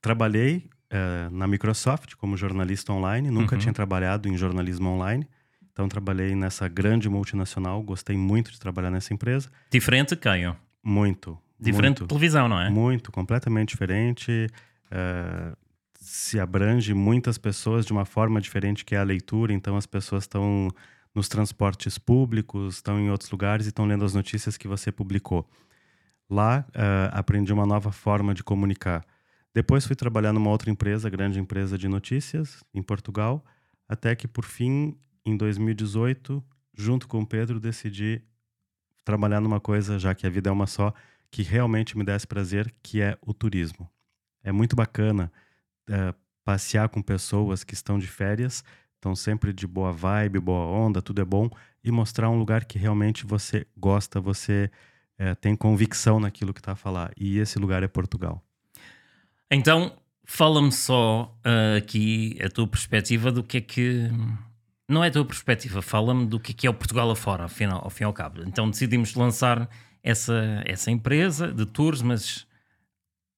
trabalhei 0.02 0.70
uh, 0.92 1.30
na 1.32 1.48
Microsoft 1.48 2.16
como 2.16 2.36
jornalista 2.36 2.92
online, 2.92 3.30
nunca 3.30 3.56
uhum. 3.56 3.62
tinha 3.62 3.74
trabalhado 3.74 4.28
em 4.28 4.36
jornalismo 4.36 4.90
online. 4.90 5.28
Então, 5.72 5.88
trabalhei 5.88 6.36
nessa 6.36 6.68
grande 6.68 7.08
multinacional, 7.08 7.82
gostei 7.84 8.18
muito 8.18 8.52
de 8.52 8.60
trabalhar 8.60 8.90
nessa 8.90 9.14
empresa. 9.14 9.50
Diferente, 9.70 10.16
Caio? 10.16 10.56
Muito. 10.84 11.38
Diferente 11.60 12.00
muito, 12.00 12.08
televisão, 12.08 12.50
não 12.50 12.60
é? 12.60 12.70
Muito, 12.72 13.12
completamente 13.12 13.70
diferente. 13.70 14.48
Uh, 14.86 15.56
se 16.00 16.40
abrange 16.40 16.94
muitas 16.94 17.38
pessoas 17.38 17.86
de 17.86 17.92
uma 17.92 18.06
forma 18.06 18.42
diferente 18.42 18.84
que 18.84 18.96
é 18.96 18.98
a 18.98 19.04
leitura, 19.04 19.54
então 19.54 19.78
as 19.78 19.86
pessoas 19.86 20.24
estão 20.24 20.70
nos 21.14 21.28
transportes 21.28 21.98
públicos, 21.98 22.76
estão 22.76 23.00
em 23.00 23.10
outros 23.10 23.32
lugares 23.32 23.66
e 23.66 23.70
estão 23.70 23.86
lendo 23.86 24.06
as 24.06 24.14
notícias 24.14 24.58
que 24.58 24.68
você 24.68 24.92
publicou. 24.92 25.50
Lá 26.30 26.66
uh, 26.70 27.10
aprendi 27.12 27.52
uma 27.52 27.66
nova 27.66 27.92
forma 27.92 28.34
de 28.34 28.44
comunicar. 28.44 29.06
Depois 29.54 29.86
fui 29.86 29.96
trabalhar 29.96 30.32
numa 30.32 30.50
outra 30.50 30.70
empresa, 30.70 31.10
grande 31.10 31.40
empresa 31.40 31.78
de 31.78 31.88
notícias, 31.88 32.64
em 32.74 32.84
Portugal, 32.84 33.44
até 33.88 34.16
que 34.16 34.28
por 34.28 34.46
fim, 34.46 34.96
em 35.26 35.36
2018, 35.36 36.44
junto 36.74 37.08
com 37.08 37.22
o 37.22 37.26
Pedro, 37.26 37.60
decidi 37.60 38.22
trabalhar 39.04 39.42
numa 39.42 39.60
coisa, 39.60 39.98
já 39.98 40.14
que 40.14 40.28
a 40.28 40.30
vida 40.30 40.50
é 40.50 40.54
uma 40.54 40.68
só, 40.68 40.94
que 41.32 41.42
realmente 41.42 41.98
me 41.98 42.04
desse 42.04 42.28
prazer, 42.28 42.74
que 42.84 43.02
é 43.02 43.18
o 43.22 43.34
turismo. 43.34 43.90
É 44.44 44.52
muito 44.52 44.76
bacana 44.76 45.32
é, 45.90 46.14
passear 46.46 46.90
com 46.90 47.02
pessoas 47.02 47.64
que 47.64 47.74
estão 47.74 47.98
de 47.98 48.08
férias, 48.08 48.64
estão 49.00 49.16
sempre 49.16 49.54
de 49.54 49.66
boa 49.66 49.92
vibe, 49.92 50.40
boa 50.40 50.66
onda, 50.66 51.02
tudo 51.02 51.22
é 51.22 51.26
bom, 51.26 51.50
e 51.84 51.90
mostrar 51.90 52.30
um 52.30 52.38
lugar 52.38 52.66
que 52.66 52.78
realmente 52.78 53.26
você 53.26 53.66
gosta, 53.76 54.20
você 54.20 54.70
é, 55.18 55.34
tem 55.34 55.56
convicção 55.56 56.20
naquilo 56.20 56.54
que 56.54 56.60
está 56.60 56.74
a 56.74 56.76
falar. 56.76 57.12
E 57.18 57.40
esse 57.40 57.58
lugar 57.58 57.82
é 57.82 57.88
Portugal. 57.88 58.44
Então, 59.50 59.98
fala-me 60.26 60.72
só 60.72 61.36
uh, 61.46 61.78
aqui 61.78 62.38
a 62.44 62.50
tua 62.50 62.68
perspectiva 62.68 63.32
do 63.32 63.42
que 63.42 63.58
é 63.58 63.62
que 63.62 64.12
não 64.88 65.04
é 65.04 65.08
a 65.08 65.12
tua 65.12 65.26
perspectiva, 65.26 65.82
fala-me 65.82 66.26
do 66.26 66.40
que 66.40 66.68
é 66.68 66.70
o 66.70 66.74
Portugal 66.74 67.10
afora, 67.10 67.44
ao, 67.44 67.50
final, 67.50 67.82
ao 67.84 67.90
fim 67.90 68.04
e 68.04 68.06
ao 68.06 68.14
cabo. 68.14 68.42
Então 68.44 68.70
decidimos 68.70 69.14
lançar 69.14 69.70
essa, 70.04 70.62
essa 70.66 70.92
empresa 70.92 71.54
de 71.54 71.66
tours, 71.66 72.02
mas 72.02 72.48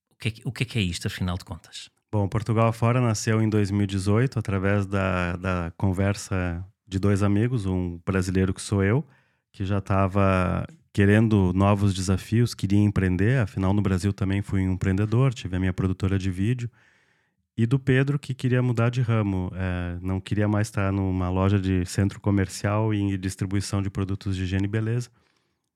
o 0.09 0.15
que, 0.17 0.29
é, 0.29 0.33
o 0.45 0.51
que 0.51 0.63
é 0.63 0.65
que 0.65 0.79
é 0.79 0.81
isto, 0.81 1.07
afinal 1.07 1.37
de 1.37 1.45
contas? 1.45 1.89
Bom, 2.13 2.27
Portugal 2.27 2.67
afora 2.67 2.99
nasceu 2.99 3.41
em 3.41 3.47
2018 3.47 4.37
através 4.37 4.85
da, 4.85 5.37
da 5.37 5.71
conversa 5.77 6.61
de 6.85 6.99
dois 6.99 7.23
amigos, 7.23 7.65
um 7.65 8.01
brasileiro 8.05 8.53
que 8.53 8.61
sou 8.61 8.83
eu, 8.83 9.07
que 9.49 9.63
já 9.63 9.77
estava 9.77 10.67
querendo 10.91 11.53
novos 11.53 11.93
desafios, 11.93 12.53
queria 12.53 12.79
empreender, 12.79 13.39
afinal 13.39 13.73
no 13.73 13.81
Brasil 13.81 14.11
também 14.11 14.41
fui 14.41 14.67
um 14.67 14.73
empreendedor, 14.73 15.33
tive 15.33 15.55
a 15.55 15.59
minha 15.59 15.71
produtora 15.71 16.19
de 16.19 16.29
vídeo, 16.29 16.69
e 17.55 17.65
do 17.65 17.79
Pedro, 17.79 18.19
que 18.19 18.33
queria 18.33 18.61
mudar 18.61 18.89
de 18.89 19.01
ramo, 19.01 19.49
é, 19.55 19.97
não 20.01 20.19
queria 20.19 20.49
mais 20.49 20.67
estar 20.67 20.91
numa 20.91 21.29
loja 21.29 21.57
de 21.57 21.85
centro 21.85 22.19
comercial 22.19 22.93
e 22.93 23.17
distribuição 23.17 23.81
de 23.81 23.89
produtos 23.89 24.35
de 24.35 24.43
higiene 24.43 24.65
e 24.65 24.67
beleza. 24.67 25.09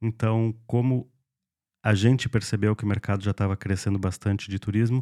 Então, 0.01 0.53
como 0.67 1.09
a 1.81 1.93
gente 1.93 2.27
percebeu 2.27 2.75
que 2.75 2.83
o 2.83 2.87
mercado 2.87 3.23
já 3.23 3.31
estava 3.31 3.55
crescendo 3.55 3.97
bastante 3.97 4.49
de 4.49 4.59
turismo, 4.59 5.01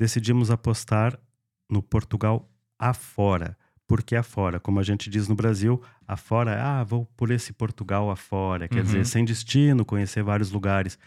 decidimos 0.00 0.50
apostar 0.50 1.20
no 1.68 1.82
Portugal 1.82 2.50
afora. 2.78 3.54
Por 3.86 4.02
que 4.02 4.16
afora? 4.16 4.58
Como 4.58 4.80
a 4.80 4.82
gente 4.82 5.10
diz 5.10 5.28
no 5.28 5.34
Brasil, 5.34 5.82
afora 6.08 6.58
ah, 6.58 6.82
vou 6.82 7.04
por 7.14 7.30
esse 7.30 7.52
Portugal 7.52 8.10
afora, 8.10 8.66
quer 8.66 8.78
uhum. 8.78 8.84
dizer, 8.84 9.04
sem 9.04 9.26
destino, 9.26 9.84
conhecer 9.84 10.22
vários 10.22 10.50
lugares. 10.50 10.98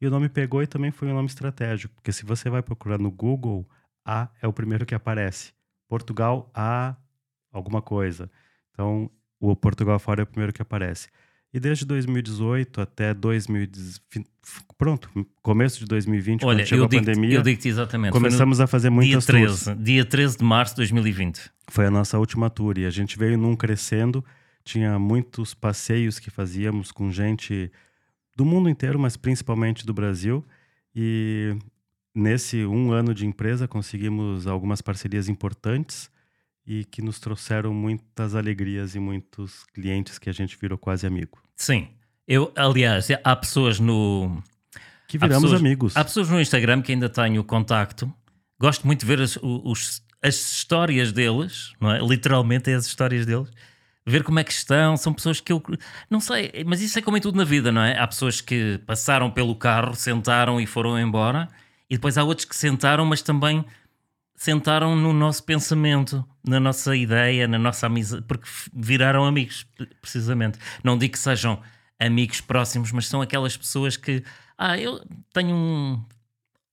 E 0.00 0.06
o 0.06 0.10
nome 0.10 0.30
pegou 0.30 0.62
e 0.62 0.66
também 0.66 0.90
foi 0.90 1.08
um 1.08 1.14
nome 1.14 1.26
estratégico, 1.26 1.94
porque 1.96 2.10
se 2.10 2.24
você 2.24 2.48
vai 2.48 2.62
procurar 2.62 2.96
no 2.96 3.10
Google, 3.10 3.68
a 4.02 4.28
é 4.40 4.48
o 4.48 4.52
primeiro 4.52 4.86
que 4.86 4.94
aparece. 4.94 5.52
Portugal, 5.86 6.50
A, 6.54 6.96
alguma 7.52 7.82
coisa. 7.82 8.30
Então, 8.72 9.10
o 9.38 9.54
Portugal 9.54 9.98
fora 9.98 10.22
é 10.22 10.24
o 10.24 10.26
primeiro 10.26 10.54
que 10.54 10.62
aparece. 10.62 11.08
E 11.52 11.58
desde 11.58 11.86
2018 11.86 12.80
até 12.80 13.14
2020, 13.14 14.26
pronto, 14.76 15.08
começo 15.42 15.78
de 15.78 15.86
2020, 15.86 16.44
Olha, 16.44 16.58
quando 16.58 16.66
chegou 16.66 16.84
a 16.84 16.88
pandemia, 16.88 17.36
eu 17.36 17.42
digo 17.42 17.66
exatamente. 17.66 18.12
Começamos 18.12 18.60
a 18.60 18.66
fazer 18.66 18.90
muitas 18.90 19.24
dia 19.24 19.34
13, 19.34 19.64
tours. 19.64 19.82
Dia 19.82 20.04
13 20.04 20.38
de 20.38 20.44
março 20.44 20.74
de 20.74 20.80
2020. 20.80 21.50
Foi 21.68 21.86
a 21.86 21.90
nossa 21.90 22.18
última 22.18 22.50
tour 22.50 22.76
e 22.76 22.84
a 22.84 22.90
gente 22.90 23.18
veio 23.18 23.38
num 23.38 23.56
crescendo, 23.56 24.22
tinha 24.62 24.98
muitos 24.98 25.54
passeios 25.54 26.18
que 26.18 26.30
fazíamos 26.30 26.92
com 26.92 27.10
gente 27.10 27.72
do 28.36 28.44
mundo 28.44 28.68
inteiro, 28.68 28.98
mas 28.98 29.16
principalmente 29.16 29.86
do 29.86 29.94
Brasil. 29.94 30.44
E 30.94 31.56
nesse 32.14 32.66
um 32.66 32.92
ano 32.92 33.14
de 33.14 33.26
empresa, 33.26 33.66
conseguimos 33.66 34.46
algumas 34.46 34.82
parcerias 34.82 35.30
importantes 35.30 36.10
e 36.68 36.84
que 36.84 37.00
nos 37.00 37.18
trouxeram 37.18 37.72
muitas 37.72 38.34
alegrias 38.34 38.94
e 38.94 39.00
muitos 39.00 39.64
clientes 39.72 40.18
que 40.18 40.28
a 40.28 40.32
gente 40.32 40.54
virou 40.60 40.76
quase 40.76 41.06
amigo. 41.06 41.38
Sim. 41.56 41.88
Eu, 42.26 42.52
aliás, 42.54 43.08
há 43.24 43.34
pessoas 43.34 43.80
no, 43.80 44.42
Que 45.08 45.16
viramos 45.16 45.44
pessoas, 45.44 45.60
amigos. 45.60 45.96
Há 45.96 46.04
pessoas 46.04 46.28
no 46.28 46.38
Instagram 46.38 46.82
que 46.82 46.92
ainda 46.92 47.08
têm 47.08 47.38
o 47.38 47.44
contacto. 47.44 48.12
Gosto 48.60 48.86
muito 48.86 49.00
de 49.00 49.06
ver 49.06 49.22
as, 49.22 49.38
os, 49.40 50.02
as 50.22 50.34
histórias 50.34 51.10
deles, 51.10 51.72
não 51.80 51.90
é? 51.90 52.00
Literalmente 52.00 52.70
é 52.70 52.74
as 52.74 52.84
histórias 52.84 53.24
deles. 53.24 53.48
Ver 54.04 54.22
como 54.22 54.38
é 54.38 54.44
que 54.44 54.52
estão. 54.52 54.94
São 54.98 55.14
pessoas 55.14 55.40
que 55.40 55.50
eu. 55.50 55.62
Não 56.10 56.20
sei, 56.20 56.52
mas 56.66 56.82
isso 56.82 56.98
é 56.98 57.02
como 57.02 57.16
em 57.16 57.20
tudo 57.20 57.38
na 57.38 57.44
vida, 57.44 57.72
não 57.72 57.80
é? 57.80 57.98
Há 57.98 58.06
pessoas 58.06 58.42
que 58.42 58.78
passaram 58.86 59.30
pelo 59.30 59.56
carro, 59.56 59.94
sentaram 59.94 60.60
e 60.60 60.66
foram 60.66 61.00
embora. 61.00 61.48
E 61.88 61.94
depois 61.94 62.18
há 62.18 62.24
outros 62.24 62.44
que 62.44 62.54
sentaram, 62.54 63.06
mas 63.06 63.22
também 63.22 63.64
sentaram 64.38 64.94
no 64.94 65.12
nosso 65.12 65.42
pensamento, 65.42 66.24
na 66.46 66.60
nossa 66.60 66.96
ideia, 66.96 67.48
na 67.48 67.58
nossa 67.58 67.86
amizade, 67.86 68.24
porque 68.26 68.48
viraram 68.72 69.24
amigos, 69.24 69.66
precisamente. 70.00 70.58
Não 70.82 70.96
digo 70.96 71.12
que 71.12 71.18
sejam 71.18 71.60
amigos 71.98 72.40
próximos, 72.40 72.92
mas 72.92 73.08
são 73.08 73.20
aquelas 73.20 73.56
pessoas 73.56 73.96
que. 73.96 74.22
Ah, 74.56 74.78
eu 74.78 75.04
tenho 75.32 75.54
um, 75.54 76.04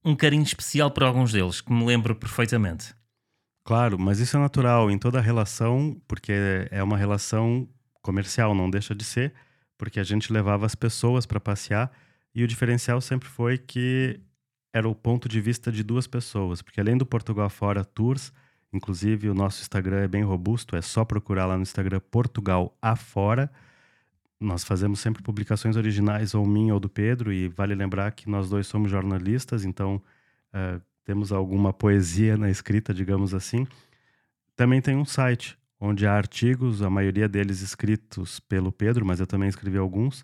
um 0.06 0.15
carinho 0.15 0.43
especial 0.43 0.91
por 0.91 1.04
alguns 1.04 1.34
deles, 1.34 1.60
que 1.60 1.73
me 1.73 1.84
lembro 1.84 2.15
perfeitamente. 2.15 2.93
Claro, 3.63 3.97
mas 3.97 4.19
isso 4.19 4.38
é 4.38 4.39
natural 4.39 4.91
em 4.91 4.97
toda 4.99 5.19
relação, 5.19 5.99
porque 6.08 6.32
é 6.69 6.84
uma 6.84 6.97
relação 6.97 7.67
comercial, 8.01 8.54
não 8.54 8.69
deixa 8.69 8.93
de 8.93 9.04
ser, 9.04 9.34
porque 9.75 9.99
a 9.99 10.04
gente 10.04 10.32
levava 10.32 10.67
as 10.67 10.75
pessoas 10.75 11.25
para 11.25 11.39
passear 11.39 11.91
e 12.34 12.43
o 12.43 12.47
diferencial 12.47 13.01
sempre 13.01 13.28
foi 13.28 13.58
que 13.58 14.19
era 14.75 14.89
o 14.89 14.93
ponto 14.93 15.29
de 15.29 15.39
vista 15.39 15.71
de 15.71 15.81
duas 15.81 16.05
pessoas, 16.05 16.61
porque 16.61 16.81
além 16.81 16.97
do 16.97 17.05
Portugal 17.05 17.49
Fora 17.49 17.85
Tours, 17.85 18.33
inclusive 18.73 19.29
o 19.29 19.33
nosso 19.33 19.61
Instagram 19.61 19.99
é 20.01 20.07
bem 20.09 20.21
robusto, 20.21 20.75
é 20.75 20.81
só 20.81 21.05
procurar 21.05 21.45
lá 21.45 21.55
no 21.55 21.63
Instagram 21.63 22.01
Portugal 22.11 22.77
Afora. 22.81 23.49
Nós 24.38 24.65
fazemos 24.65 24.99
sempre 24.99 25.23
publicações 25.23 25.77
originais, 25.77 26.35
ou 26.35 26.45
minha 26.45 26.73
ou 26.73 26.79
do 26.81 26.89
Pedro, 26.89 27.31
e 27.31 27.47
vale 27.47 27.73
lembrar 27.73 28.11
que 28.11 28.29
nós 28.29 28.49
dois 28.49 28.67
somos 28.67 28.91
jornalistas, 28.91 29.63
então 29.63 29.95
uh, 30.53 30.81
temos 31.05 31.31
alguma 31.31 31.71
poesia 31.71 32.35
na 32.35 32.49
escrita, 32.49 32.93
digamos 32.93 33.33
assim. 33.33 33.65
Também 34.57 34.81
tem 34.81 34.97
um 34.97 35.05
site 35.05 35.57
onde 35.79 36.05
há 36.05 36.11
artigos, 36.13 36.81
a 36.81 36.89
maioria 36.89 37.29
deles 37.29 37.61
escritos 37.61 38.41
pelo 38.41 38.73
Pedro, 38.73 39.05
mas 39.05 39.21
eu 39.21 39.25
também 39.25 39.47
escrevi 39.47 39.77
alguns, 39.77 40.21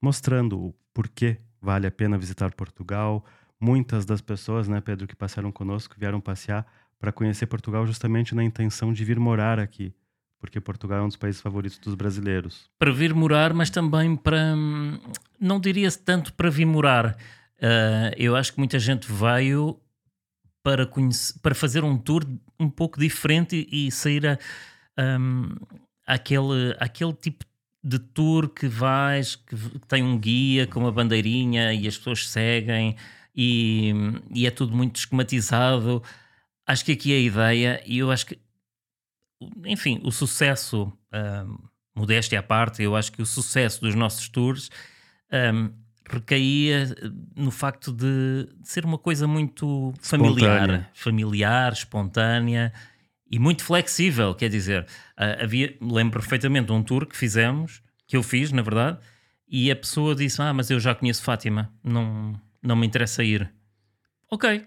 mostrando 0.00 0.58
o 0.58 0.74
porquê 0.92 1.38
vale 1.60 1.86
a 1.86 1.90
pena 1.92 2.18
visitar 2.18 2.52
Portugal, 2.52 3.24
muitas 3.62 4.04
das 4.04 4.20
pessoas, 4.20 4.66
né, 4.66 4.80
Pedro, 4.80 5.06
que 5.06 5.14
passaram 5.14 5.52
conosco, 5.52 5.94
vieram 5.96 6.20
passear 6.20 6.66
para 6.98 7.12
conhecer 7.12 7.46
Portugal 7.46 7.86
justamente 7.86 8.34
na 8.34 8.42
intenção 8.42 8.92
de 8.92 9.04
vir 9.04 9.20
morar 9.20 9.60
aqui, 9.60 9.94
porque 10.40 10.60
Portugal 10.60 10.98
é 10.98 11.02
um 11.02 11.08
dos 11.08 11.16
países 11.16 11.40
favoritos 11.40 11.78
dos 11.78 11.94
brasileiros. 11.94 12.68
Para 12.76 12.90
vir 12.90 13.14
morar, 13.14 13.54
mas 13.54 13.70
também 13.70 14.16
para. 14.16 14.56
Não 15.38 15.60
diria 15.60 15.90
tanto 15.92 16.32
para 16.34 16.50
vir 16.50 16.66
morar. 16.66 17.16
Uh, 17.58 18.10
eu 18.16 18.34
acho 18.34 18.52
que 18.52 18.58
muita 18.58 18.80
gente 18.80 19.10
veio 19.10 19.78
para, 20.64 20.84
conhecer, 20.84 21.38
para 21.40 21.54
fazer 21.54 21.84
um 21.84 21.96
tour 21.96 22.26
um 22.58 22.68
pouco 22.68 22.98
diferente 22.98 23.68
e, 23.70 23.90
sair 23.92 24.26
a, 24.26 24.38
um, 24.98 25.54
aquele, 26.04 26.76
aquele 26.80 27.12
tipo 27.12 27.44
de 27.82 28.00
tour 28.00 28.48
que 28.48 28.66
vais, 28.66 29.36
que 29.36 29.56
tem 29.88 30.02
um 30.02 30.18
guia 30.18 30.66
com 30.66 30.80
uma 30.80 30.92
bandeirinha 30.92 31.72
e 31.72 31.86
as 31.86 31.96
pessoas 31.96 32.28
seguem 32.28 32.96
e, 33.34 33.92
e 34.34 34.46
é 34.46 34.50
tudo 34.50 34.74
muito 34.74 34.96
esquematizado. 34.96 36.02
Acho 36.66 36.84
que 36.84 36.92
aqui 36.92 37.12
é 37.12 37.16
a 37.16 37.20
ideia, 37.20 37.82
e 37.86 37.98
eu 37.98 38.10
acho 38.10 38.26
que, 38.26 38.38
enfim, 39.64 40.00
o 40.04 40.12
sucesso, 40.12 40.92
um, 41.12 41.58
modéstia 41.94 42.38
à 42.38 42.42
parte, 42.42 42.82
eu 42.82 42.94
acho 42.94 43.12
que 43.12 43.22
o 43.22 43.26
sucesso 43.26 43.80
dos 43.80 43.94
nossos 43.94 44.28
tours 44.28 44.70
um, 45.32 45.70
recaía 46.08 46.94
no 47.34 47.50
facto 47.50 47.92
de 47.92 48.48
ser 48.62 48.84
uma 48.84 48.98
coisa 48.98 49.26
muito 49.26 49.92
familiar, 50.00 50.60
espontânea. 50.60 50.90
familiar, 50.94 51.72
espontânea 51.72 52.72
e 53.30 53.38
muito 53.38 53.64
flexível. 53.64 54.34
Quer 54.34 54.48
dizer, 54.48 54.82
uh, 55.18 55.42
havia, 55.42 55.76
lembro 55.80 56.20
perfeitamente 56.20 56.66
de 56.66 56.72
um 56.72 56.82
tour 56.82 57.06
que 57.06 57.16
fizemos, 57.16 57.82
que 58.06 58.16
eu 58.16 58.22
fiz, 58.22 58.52
na 58.52 58.62
verdade, 58.62 58.98
e 59.48 59.70
a 59.70 59.76
pessoa 59.76 60.14
disse: 60.14 60.40
Ah, 60.40 60.52
mas 60.52 60.70
eu 60.70 60.78
já 60.78 60.94
conheço 60.94 61.22
Fátima, 61.22 61.72
não 61.82 62.38
não 62.62 62.76
me 62.76 62.86
interessa 62.86 63.24
ir. 63.24 63.52
Ok, 64.30 64.66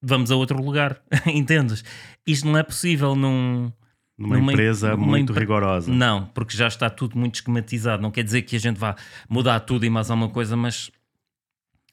vamos 0.00 0.30
a 0.30 0.36
outro 0.36 0.60
lugar. 0.62 1.00
Entendes? 1.26 1.84
Isto 2.26 2.46
não 2.46 2.58
é 2.58 2.62
possível 2.62 3.14
num. 3.14 3.70
Numa, 4.18 4.38
numa 4.38 4.52
empresa 4.52 4.92
numa 4.92 5.06
muito 5.06 5.32
rigorosa. 5.34 5.92
Não, 5.92 6.26
porque 6.28 6.56
já 6.56 6.66
está 6.66 6.88
tudo 6.88 7.18
muito 7.18 7.34
esquematizado. 7.34 8.02
Não 8.02 8.10
quer 8.10 8.24
dizer 8.24 8.42
que 8.42 8.56
a 8.56 8.58
gente 8.58 8.78
vá 8.78 8.96
mudar 9.28 9.60
tudo 9.60 9.84
e 9.84 9.90
mais 9.90 10.10
alguma 10.10 10.30
coisa, 10.30 10.56
mas 10.56 10.90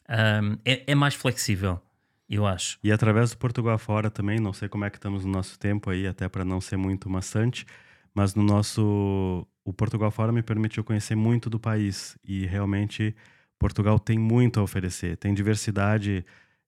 um, 0.09 0.57
é, 0.63 0.83
é, 0.87 0.95
mais 0.95 1.15
flexível, 1.15 1.81
eu 2.29 2.45
acho. 2.45 2.77
E 2.81 2.91
através 2.93 3.31
do 3.31 3.37
Portugal 3.37 3.77
fora 3.77 4.09
também, 4.09 4.39
não 4.39 4.53
sei 4.53 4.69
como 4.69 4.85
é 4.85 4.89
que 4.89 4.97
estamos 4.97 5.25
no 5.25 5.31
nosso 5.31 5.59
tempo 5.59 5.89
aí, 5.89 6.07
até 6.07 6.29
para 6.29 6.45
não 6.45 6.61
ser 6.61 6.77
muito 6.77 7.09
maçante, 7.09 7.65
mas 8.13 8.35
no 8.35 8.43
nosso. 8.43 9.45
O 9.65 9.71
Portugal 9.73 10.11
fora 10.11 10.31
me 10.31 10.43
permitiu 10.43 10.83
conhecer 10.83 11.15
muito 11.15 11.49
do 11.49 11.59
país 11.59 12.17
e 12.23 12.45
realmente 12.45 13.15
Portugal 13.63 13.97
tem 13.97 14.19
muito 14.19 14.59
a 14.59 14.63
oferecer, 14.63 15.15
tem 15.15 15.33
diversidade. 15.33 16.25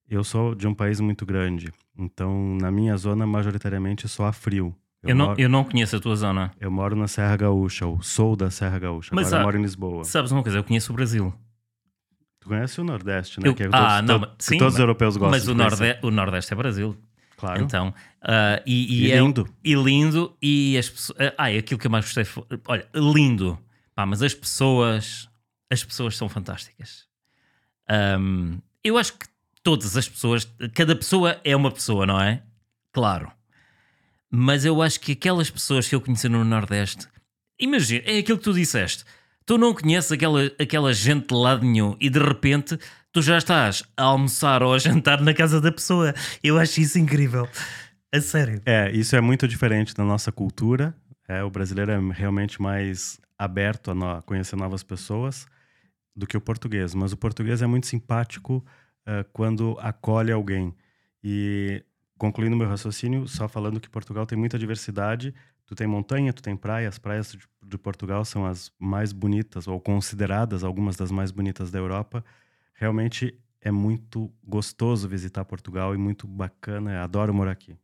Eu 0.08 0.24
sou 0.24 0.54
de 0.54 0.66
um 0.66 0.72
país 0.72 0.98
muito 0.98 1.26
grande, 1.26 1.70
então 1.98 2.56
na 2.58 2.70
minha 2.70 2.96
zona 2.96 3.26
majoritariamente 3.26 4.08
só 4.08 4.24
há 4.24 4.32
frio. 4.32 4.74
Eu, 5.02 5.10
eu 5.10 5.14
não, 5.14 5.26
moro, 5.26 5.40
eu 5.40 5.48
não 5.48 5.62
conheço 5.62 5.96
a 5.96 6.00
tua 6.00 6.16
zona. 6.16 6.50
Eu 6.58 6.70
moro 6.70 6.96
na 6.96 7.06
Serra 7.06 7.36
Gaúcha, 7.36 7.84
ou 7.84 8.00
sou 8.00 8.34
da 8.34 8.50
Serra 8.50 8.78
Gaúcha, 8.78 9.10
Mas 9.12 9.26
agora 9.26 9.42
há, 9.42 9.44
moro 9.44 9.58
em 9.58 9.62
Lisboa. 9.62 10.04
Sabes 10.04 10.32
uma 10.32 10.42
coisa, 10.42 10.56
eu 10.56 10.64
conheço 10.64 10.90
o 10.90 10.96
Brasil. 10.96 11.34
Tu 12.40 12.48
conhece 12.48 12.80
o 12.80 12.84
Nordeste, 12.84 13.40
né? 13.40 13.48
Eu, 13.48 13.54
que 13.54 13.64
é 13.64 13.68
ah, 13.72 14.02
todos, 14.02 14.08
não, 14.08 14.20
to, 14.20 14.34
sim, 14.38 14.56
todos 14.56 14.74
os 14.74 14.80
europeus 14.80 15.18
gostam 15.18 15.38
Mas 15.38 15.48
o, 15.48 15.54
Norde, 15.54 15.98
o 16.02 16.10
Nordeste 16.10 16.54
é 16.54 16.56
Brasil. 16.56 16.96
Claro. 17.36 17.62
Então, 17.62 17.88
uh, 18.22 18.62
e, 18.64 19.04
e, 19.04 19.06
e, 19.08 19.12
é, 19.12 19.18
lindo. 19.18 19.46
E 19.62 19.74
lindo. 19.74 20.34
E 20.40 20.78
as 20.78 20.88
pessoas. 20.88 21.18
Uh, 21.18 21.32
ah, 21.36 21.52
é 21.52 21.58
aquilo 21.58 21.78
que 21.78 21.86
eu 21.86 21.90
mais 21.90 22.06
gostei. 22.06 22.24
Olha, 22.66 22.88
lindo. 22.94 23.58
Pá, 23.94 24.06
mas 24.06 24.22
as 24.22 24.32
pessoas. 24.32 25.28
As 25.70 25.82
pessoas 25.82 26.16
são 26.16 26.28
fantásticas. 26.28 27.06
Um, 28.18 28.58
eu 28.82 28.96
acho 28.98 29.14
que 29.14 29.26
todas 29.62 29.96
as 29.96 30.08
pessoas, 30.08 30.48
cada 30.74 30.94
pessoa 30.94 31.40
é 31.42 31.56
uma 31.56 31.70
pessoa, 31.72 32.06
não 32.06 32.20
é? 32.20 32.42
Claro. 32.92 33.32
Mas 34.30 34.64
eu 34.64 34.80
acho 34.80 35.00
que 35.00 35.12
aquelas 35.12 35.50
pessoas 35.50 35.88
que 35.88 35.94
eu 35.94 36.00
conheci 36.00 36.28
no 36.28 36.44
Nordeste, 36.44 37.08
imagina, 37.58 38.04
é 38.06 38.18
aquilo 38.18 38.38
que 38.38 38.44
tu 38.44 38.52
disseste. 38.52 39.04
Tu 39.44 39.58
não 39.58 39.74
conheces 39.74 40.10
aquela, 40.12 40.44
aquela 40.58 40.92
gente 40.92 41.28
de 41.28 41.34
lado 41.34 41.64
nenhum 41.64 41.96
e 42.00 42.08
de 42.10 42.18
repente 42.18 42.78
tu 43.12 43.22
já 43.22 43.38
estás 43.38 43.82
a 43.96 44.02
almoçar 44.04 44.62
ou 44.62 44.74
a 44.74 44.78
jantar 44.78 45.20
na 45.20 45.32
casa 45.32 45.60
da 45.60 45.72
pessoa. 45.72 46.14
Eu 46.42 46.58
acho 46.58 46.80
isso 46.80 46.98
incrível. 46.98 47.48
A 48.12 48.20
sério. 48.20 48.62
É, 48.64 48.90
isso 48.92 49.16
é 49.16 49.20
muito 49.20 49.48
diferente 49.48 49.94
da 49.94 50.04
nossa 50.04 50.30
cultura. 50.30 50.94
É, 51.28 51.42
o 51.42 51.50
brasileiro 51.50 51.90
é 51.90 51.98
realmente 52.12 52.62
mais 52.62 53.20
aberto 53.38 53.90
a, 53.90 53.94
no, 53.94 54.10
a 54.10 54.22
conhecer 54.22 54.56
novas 54.56 54.82
pessoas 54.82 55.46
do 56.16 56.26
que 56.26 56.36
o 56.36 56.40
português, 56.40 56.94
mas 56.94 57.12
o 57.12 57.16
português 57.16 57.60
é 57.60 57.66
muito 57.66 57.86
simpático 57.86 58.64
uh, 59.06 59.28
quando 59.32 59.76
acolhe 59.80 60.32
alguém. 60.32 60.74
E 61.22 61.84
concluindo 62.16 62.56
meu 62.56 62.68
raciocínio, 62.68 63.28
só 63.28 63.46
falando 63.46 63.80
que 63.80 63.90
Portugal 63.90 64.24
tem 64.24 64.38
muita 64.38 64.58
diversidade. 64.58 65.34
Tu 65.66 65.74
tem 65.74 65.86
montanha, 65.86 66.32
tu 66.32 66.42
tem 66.42 66.56
praia. 66.56 66.88
As 66.88 66.98
praias 66.98 67.32
de, 67.32 67.40
de 67.66 67.76
Portugal 67.76 68.24
são 68.24 68.46
as 68.46 68.72
mais 68.78 69.12
bonitas, 69.12 69.66
ou 69.68 69.80
consideradas 69.80 70.64
algumas 70.64 70.96
das 70.96 71.10
mais 71.10 71.30
bonitas 71.30 71.70
da 71.70 71.78
Europa. 71.78 72.24
Realmente 72.74 73.38
é 73.60 73.70
muito 73.70 74.32
gostoso 74.44 75.08
visitar 75.08 75.44
Portugal 75.44 75.94
e 75.94 75.98
muito 75.98 76.26
bacana. 76.26 77.02
Adoro 77.02 77.34
morar 77.34 77.50
aqui. 77.50 77.76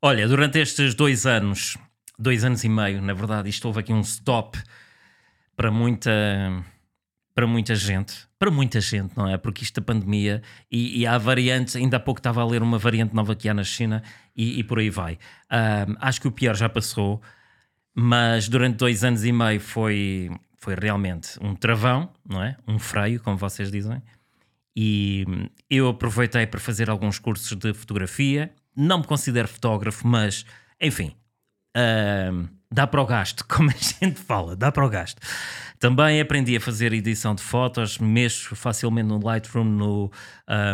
Olha, 0.00 0.28
durante 0.28 0.58
estes 0.58 0.94
dois 0.94 1.26
anos, 1.26 1.76
dois 2.18 2.44
anos 2.44 2.62
e 2.62 2.68
meio, 2.68 3.02
na 3.02 3.12
verdade, 3.12 3.48
isto 3.48 3.66
houve 3.66 3.80
aqui 3.80 3.92
um 3.92 4.00
stop 4.00 4.62
para 5.56 5.70
muita 5.70 6.10
para 7.34 7.46
muita 7.46 7.74
gente, 7.74 8.28
para 8.38 8.50
muita 8.50 8.80
gente, 8.80 9.16
não 9.16 9.28
é? 9.28 9.36
Porque 9.36 9.64
isto 9.64 9.80
da 9.80 9.84
pandemia 9.84 10.40
e, 10.70 11.00
e 11.00 11.06
há 11.06 11.18
variantes, 11.18 11.74
ainda 11.74 11.96
há 11.96 12.00
pouco 12.00 12.20
estava 12.20 12.40
a 12.40 12.46
ler 12.46 12.62
uma 12.62 12.78
variante 12.78 13.14
nova 13.14 13.34
que 13.34 13.48
há 13.48 13.54
na 13.54 13.64
China 13.64 14.02
e, 14.36 14.60
e 14.60 14.64
por 14.64 14.78
aí 14.78 14.88
vai. 14.88 15.18
Um, 15.50 15.96
acho 16.00 16.20
que 16.20 16.28
o 16.28 16.32
pior 16.32 16.54
já 16.54 16.68
passou, 16.68 17.20
mas 17.92 18.48
durante 18.48 18.76
dois 18.76 19.02
anos 19.02 19.24
e 19.24 19.32
meio 19.32 19.60
foi, 19.60 20.30
foi 20.58 20.76
realmente 20.76 21.36
um 21.40 21.56
travão, 21.56 22.08
não 22.24 22.42
é? 22.42 22.56
Um 22.68 22.78
freio, 22.78 23.20
como 23.20 23.36
vocês 23.36 23.70
dizem. 23.70 24.00
E 24.76 25.24
eu 25.68 25.88
aproveitei 25.88 26.46
para 26.46 26.60
fazer 26.60 26.88
alguns 26.88 27.18
cursos 27.18 27.56
de 27.56 27.74
fotografia. 27.74 28.52
Não 28.76 28.98
me 28.98 29.04
considero 29.04 29.48
fotógrafo, 29.48 30.06
mas 30.06 30.44
enfim, 30.80 31.14
um, 31.76 32.48
dá 32.70 32.86
para 32.86 33.02
o 33.02 33.06
gasto, 33.06 33.44
como 33.48 33.70
a 33.70 33.74
gente 33.74 34.20
fala, 34.20 34.56
dá 34.56 34.70
para 34.70 34.84
o 34.84 34.88
gasto. 34.88 35.20
Também 35.78 36.20
aprendi 36.20 36.56
a 36.56 36.60
fazer 36.60 36.92
edição 36.92 37.34
de 37.34 37.42
fotos, 37.42 37.98
mexo 37.98 38.56
facilmente 38.56 39.08
no 39.08 39.18
Lightroom, 39.18 39.64
no 39.64 40.12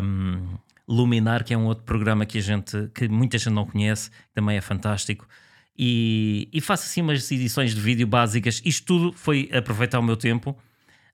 um, 0.03 0.59
Luminar, 0.89 1.45
que 1.45 1.55
é 1.55 1.59
um 1.59 1.67
outro 1.67 1.85
programa 1.85 2.27
que 2.27 2.39
a 2.39 2.41
gente, 2.41 2.91
que 2.95 3.09
muita 3.09 3.39
gente 3.39 3.53
não 3.53 3.67
conhece, 3.67 4.11
também 4.33 4.57
é 4.57 4.61
fantástico. 4.61 5.27
E, 5.77 6.49
e 6.53 6.61
faço 6.61 6.85
assim 6.85 7.01
umas 7.01 7.31
edições 7.31 7.75
de 7.75 7.81
vídeo 7.81 8.07
básicas. 8.07 8.61
Isto 8.65 8.87
tudo 8.87 9.13
foi 9.13 9.49
aproveitar 9.53 9.99
o 9.99 10.03
meu 10.03 10.17
tempo. 10.17 10.57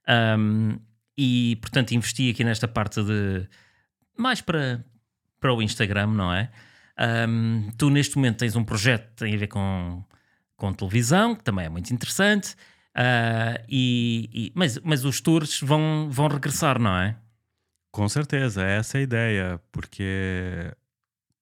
Um, 0.08 0.78
e 1.16 1.56
portanto 1.60 1.92
investi 1.92 2.30
aqui 2.30 2.44
nesta 2.44 2.68
parte 2.68 3.02
de 3.02 3.48
mais 4.16 4.40
para, 4.40 4.84
para 5.40 5.52
o 5.52 5.62
Instagram, 5.62 6.08
não 6.08 6.32
é? 6.32 6.50
Um, 6.98 7.70
tu 7.76 7.90
neste 7.90 8.16
momento 8.16 8.38
tens 8.38 8.56
um 8.56 8.64
projeto 8.64 9.10
que 9.10 9.16
tem 9.16 9.34
a 9.34 9.38
ver 9.38 9.48
com, 9.48 10.02
com 10.56 10.72
televisão, 10.72 11.34
que 11.34 11.44
também 11.44 11.66
é 11.66 11.68
muito 11.68 11.92
interessante, 11.92 12.54
uh, 12.96 13.62
e, 13.68 14.30
e, 14.32 14.52
mas, 14.54 14.78
mas 14.78 15.04
os 15.04 15.20
tours 15.20 15.60
vão, 15.60 16.08
vão 16.10 16.28
regressar, 16.28 16.80
não 16.80 16.96
é? 16.96 17.16
Com 17.92 18.08
certeza, 18.08 18.62
essa 18.62 18.98
é 18.98 19.00
a 19.00 19.02
ideia, 19.02 19.60
porque, 19.72 20.72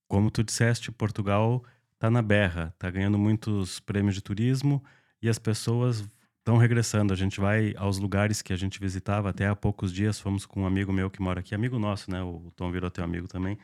como 0.09 0.31
tu 0.31 0.43
disseste, 0.43 0.93
Portugal 0.93 1.64
está 1.95 2.11
na 2.11 2.23
berra, 2.23 2.73
está 2.75 2.90
ganhando 2.90 3.19
muitos 3.19 3.81
prêmios 3.81 4.14
de 4.14 4.23
turismo 4.23 4.85
e 5.23 5.29
as 5.29 5.38
pessoas 5.38 6.05
estão 6.38 6.59
regressando. 6.59 7.12
A 7.12 7.17
gente 7.17 7.40
vai 7.40 7.75
aos 7.77 7.99
lugares 7.99 8.43
que 8.43 8.53
a 8.53 8.57
gente 8.57 8.79
visitava 8.79 9.31
até 9.31 9.49
há 9.49 9.57
poucos 9.57 9.93
dias. 9.93 10.21
Fomos 10.21 10.45
com 10.45 10.62
um 10.62 10.67
amigo 10.67 10.93
meu 10.93 11.11
que 11.11 11.23
mora 11.23 11.40
aqui, 11.40 11.55
amigo 11.55 11.79
nosso, 11.79 12.11
né? 12.11 12.23
O 12.23 12.53
Tom 12.55 12.71
virou 12.71 12.90
teu 12.90 13.03
amigo 13.03 13.27
também. 13.27 13.59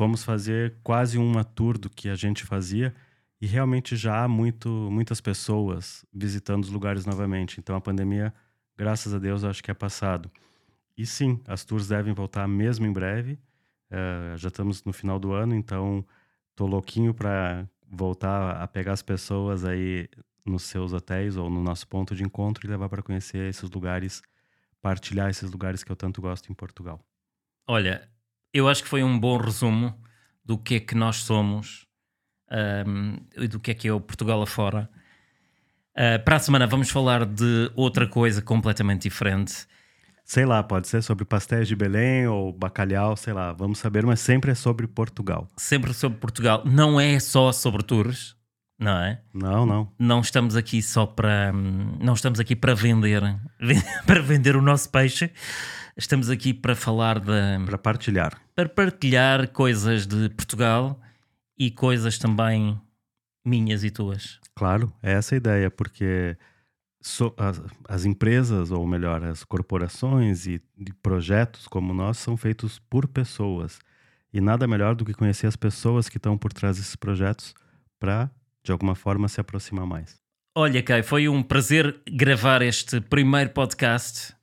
Fomos 0.00 0.24
fazer 0.24 0.76
quase 0.82 1.18
uma 1.18 1.44
tour 1.44 1.76
do 1.76 1.90
que 1.90 2.08
a 2.08 2.14
gente 2.14 2.46
fazia 2.46 2.94
e 3.38 3.46
realmente 3.46 3.96
já 3.96 4.24
há 4.24 4.26
muito, 4.26 4.70
muitas 4.90 5.20
pessoas 5.20 6.06
visitando 6.10 6.64
os 6.64 6.70
lugares 6.70 7.04
novamente. 7.04 7.60
Então 7.60 7.76
a 7.76 7.82
pandemia, 7.82 8.32
graças 8.74 9.12
a 9.12 9.18
Deus, 9.18 9.44
acho 9.44 9.62
que 9.62 9.70
é 9.70 9.74
passado. 9.74 10.30
E 10.96 11.04
sim, 11.04 11.38
as 11.46 11.66
tours 11.66 11.86
devem 11.86 12.14
voltar 12.14 12.48
mesmo 12.48 12.86
em 12.86 12.92
breve. 12.94 13.38
Uh, 13.90 14.38
já 14.38 14.48
estamos 14.48 14.82
no 14.84 14.92
final 14.94 15.18
do 15.18 15.34
ano, 15.34 15.54
então 15.54 16.02
tô 16.56 16.64
louquinho 16.64 17.12
para 17.12 17.68
voltar 17.86 18.52
a 18.52 18.66
pegar 18.66 18.94
as 18.94 19.02
pessoas 19.02 19.66
aí 19.66 20.08
nos 20.46 20.62
seus 20.62 20.94
hotéis 20.94 21.36
ou 21.36 21.50
no 21.50 21.62
nosso 21.62 21.86
ponto 21.86 22.14
de 22.14 22.24
encontro 22.24 22.66
e 22.66 22.70
levar 22.70 22.88
para 22.88 23.02
conhecer 23.02 23.50
esses 23.50 23.70
lugares, 23.70 24.22
partilhar 24.80 25.28
esses 25.28 25.50
lugares 25.50 25.84
que 25.84 25.92
eu 25.92 25.96
tanto 25.96 26.22
gosto 26.22 26.50
em 26.50 26.54
Portugal. 26.54 27.04
Olha, 27.66 28.09
eu 28.52 28.68
acho 28.68 28.82
que 28.82 28.88
foi 28.88 29.02
um 29.02 29.18
bom 29.18 29.36
resumo 29.36 29.94
do 30.44 30.58
que 30.58 30.76
é 30.76 30.80
que 30.80 30.94
nós 30.94 31.16
somos 31.16 31.86
um, 32.50 33.16
e 33.36 33.46
do 33.46 33.60
que 33.60 33.70
é 33.70 33.74
que 33.74 33.88
é 33.88 33.92
o 33.92 34.00
Portugal 34.00 34.42
afora. 34.42 34.88
Uh, 35.92 36.22
para 36.24 36.36
a 36.36 36.38
semana 36.38 36.66
vamos 36.66 36.90
falar 36.90 37.24
de 37.24 37.70
outra 37.74 38.06
coisa 38.06 38.42
completamente 38.42 39.02
diferente. 39.02 39.66
Sei 40.24 40.44
lá, 40.44 40.62
pode 40.62 40.86
ser 40.86 41.02
sobre 41.02 41.24
pastéis 41.24 41.66
de 41.66 41.74
Belém 41.74 42.26
ou 42.26 42.52
bacalhau, 42.52 43.16
sei 43.16 43.32
lá, 43.32 43.52
vamos 43.52 43.78
saber, 43.78 44.06
mas 44.06 44.20
sempre 44.20 44.52
é 44.52 44.54
sobre 44.54 44.86
Portugal. 44.86 45.48
Sempre 45.56 45.92
sobre 45.92 46.18
Portugal. 46.18 46.62
Não 46.64 47.00
é 47.00 47.18
só 47.18 47.50
sobre 47.50 47.82
tours, 47.82 48.36
não 48.78 48.96
é? 48.96 49.20
Não, 49.34 49.66
não. 49.66 49.92
Não 49.98 50.20
estamos 50.20 50.54
aqui 50.54 50.80
só 50.82 51.04
para. 51.04 51.52
Não 51.52 52.14
estamos 52.14 52.38
aqui 52.38 52.54
para 52.54 52.74
vender, 52.74 53.22
para 54.06 54.22
vender 54.22 54.56
o 54.56 54.62
nosso 54.62 54.88
peixe. 54.90 55.30
Estamos 56.00 56.30
aqui 56.30 56.54
para 56.54 56.74
falar 56.74 57.20
de. 57.20 57.66
Para 57.66 57.76
partilhar. 57.76 58.40
Para 58.54 58.70
partilhar 58.70 59.48
coisas 59.48 60.06
de 60.06 60.30
Portugal 60.30 60.98
e 61.58 61.70
coisas 61.70 62.16
também 62.16 62.80
minhas 63.44 63.84
e 63.84 63.90
tuas. 63.90 64.40
Claro, 64.54 64.90
é 65.02 65.12
essa 65.12 65.34
a 65.34 65.36
ideia, 65.36 65.70
porque 65.70 66.38
so, 67.02 67.34
as, 67.36 67.60
as, 67.86 68.06
empresas, 68.06 68.70
ou 68.70 68.86
melhor, 68.86 69.22
as 69.22 69.44
corporações 69.44 70.46
e, 70.46 70.62
e 70.78 70.90
projetos 71.02 71.68
como 71.68 71.92
nós 71.92 72.16
são 72.16 72.34
feitos 72.34 72.78
por 72.78 73.06
pessoas. 73.06 73.78
E 74.32 74.40
nada 74.40 74.66
melhor 74.66 74.94
do 74.94 75.04
que 75.04 75.12
conhecer 75.12 75.48
as 75.48 75.56
pessoas 75.56 76.08
que 76.08 76.16
estão 76.16 76.38
por 76.38 76.50
trás 76.50 76.78
desses 76.78 76.96
projetos 76.96 77.54
para 77.98 78.30
de 78.64 78.72
alguma 78.72 78.94
forma 78.94 79.28
se 79.28 79.38
aproximar 79.38 79.84
mais. 79.84 80.18
Olha, 80.56 80.82
Kai, 80.82 81.02
foi 81.02 81.28
um 81.28 81.42
prazer 81.42 82.00
gravar 82.10 82.62
este 82.62 83.02
primeiro 83.02 83.50
podcast. 83.50 84.39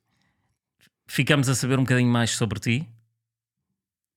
Ficamos 1.08 1.48
a 1.48 1.54
saber 1.54 1.78
um 1.78 1.82
bocadinho 1.82 2.10
mais 2.10 2.30
sobre 2.32 2.60
ti. 2.60 2.88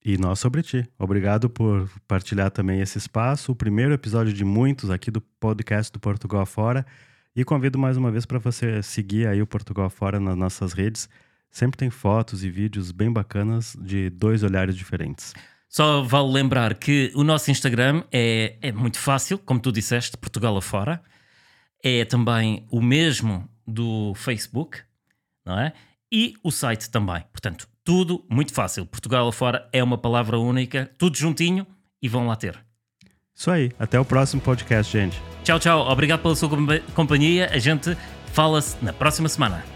E 0.04 0.18
nós 0.18 0.38
sobre 0.38 0.62
ti. 0.62 0.86
Obrigado 0.98 1.48
por 1.48 1.88
partilhar 2.06 2.50
também 2.50 2.80
esse 2.80 2.98
espaço, 2.98 3.52
o 3.52 3.56
primeiro 3.56 3.94
episódio 3.94 4.32
de 4.32 4.44
muitos 4.44 4.90
aqui 4.90 5.10
do 5.10 5.20
podcast 5.20 5.90
do 5.90 5.98
Portugal 5.98 6.44
Fora. 6.44 6.84
E 7.34 7.44
convido 7.44 7.78
mais 7.78 7.96
uma 7.96 8.10
vez 8.10 8.26
para 8.26 8.38
você 8.38 8.82
seguir 8.82 9.26
aí 9.26 9.40
o 9.40 9.46
Portugal 9.46 9.88
Fora 9.88 10.20
nas 10.20 10.36
nossas 10.36 10.74
redes. 10.74 11.08
Sempre 11.50 11.78
tem 11.78 11.88
fotos 11.88 12.44
e 12.44 12.50
vídeos 12.50 12.92
bem 12.92 13.10
bacanas 13.10 13.74
de 13.80 14.10
dois 14.10 14.42
olhares 14.42 14.76
diferentes. 14.76 15.32
Só 15.68 16.02
vale 16.02 16.30
lembrar 16.30 16.74
que 16.74 17.10
o 17.14 17.24
nosso 17.24 17.50
Instagram 17.50 18.04
é, 18.12 18.58
é 18.60 18.70
muito 18.70 18.98
fácil, 18.98 19.38
como 19.38 19.58
tu 19.58 19.72
disseste, 19.72 20.18
Portugal 20.18 20.54
afora. 20.58 21.02
É 21.82 22.04
também 22.04 22.66
o 22.70 22.82
mesmo 22.82 23.48
do 23.66 24.14
Facebook, 24.14 24.78
não 25.44 25.58
é? 25.58 25.72
E 26.12 26.34
o 26.44 26.50
site 26.50 26.90
também. 26.90 27.24
Portanto, 27.32 27.66
tudo 27.82 28.22
muito 28.30 28.52
fácil. 28.52 28.84
Portugal 28.84 29.26
afora 29.26 29.66
é 29.72 29.82
uma 29.82 29.96
palavra 29.96 30.38
única, 30.38 30.90
tudo 30.98 31.16
juntinho 31.16 31.66
e 32.02 32.08
vão 32.08 32.26
lá 32.26 32.36
ter. 32.36 32.62
Isso 33.34 33.50
aí. 33.50 33.72
Até 33.78 33.98
o 33.98 34.04
próximo 34.04 34.42
podcast, 34.42 34.92
gente. 34.92 35.20
Tchau, 35.42 35.58
tchau. 35.58 35.88
Obrigado 35.88 36.20
pela 36.20 36.36
sua 36.36 36.50
companhia. 36.94 37.48
A 37.50 37.58
gente 37.58 37.96
fala-se 38.26 38.76
na 38.84 38.92
próxima 38.92 39.28
semana. 39.28 39.71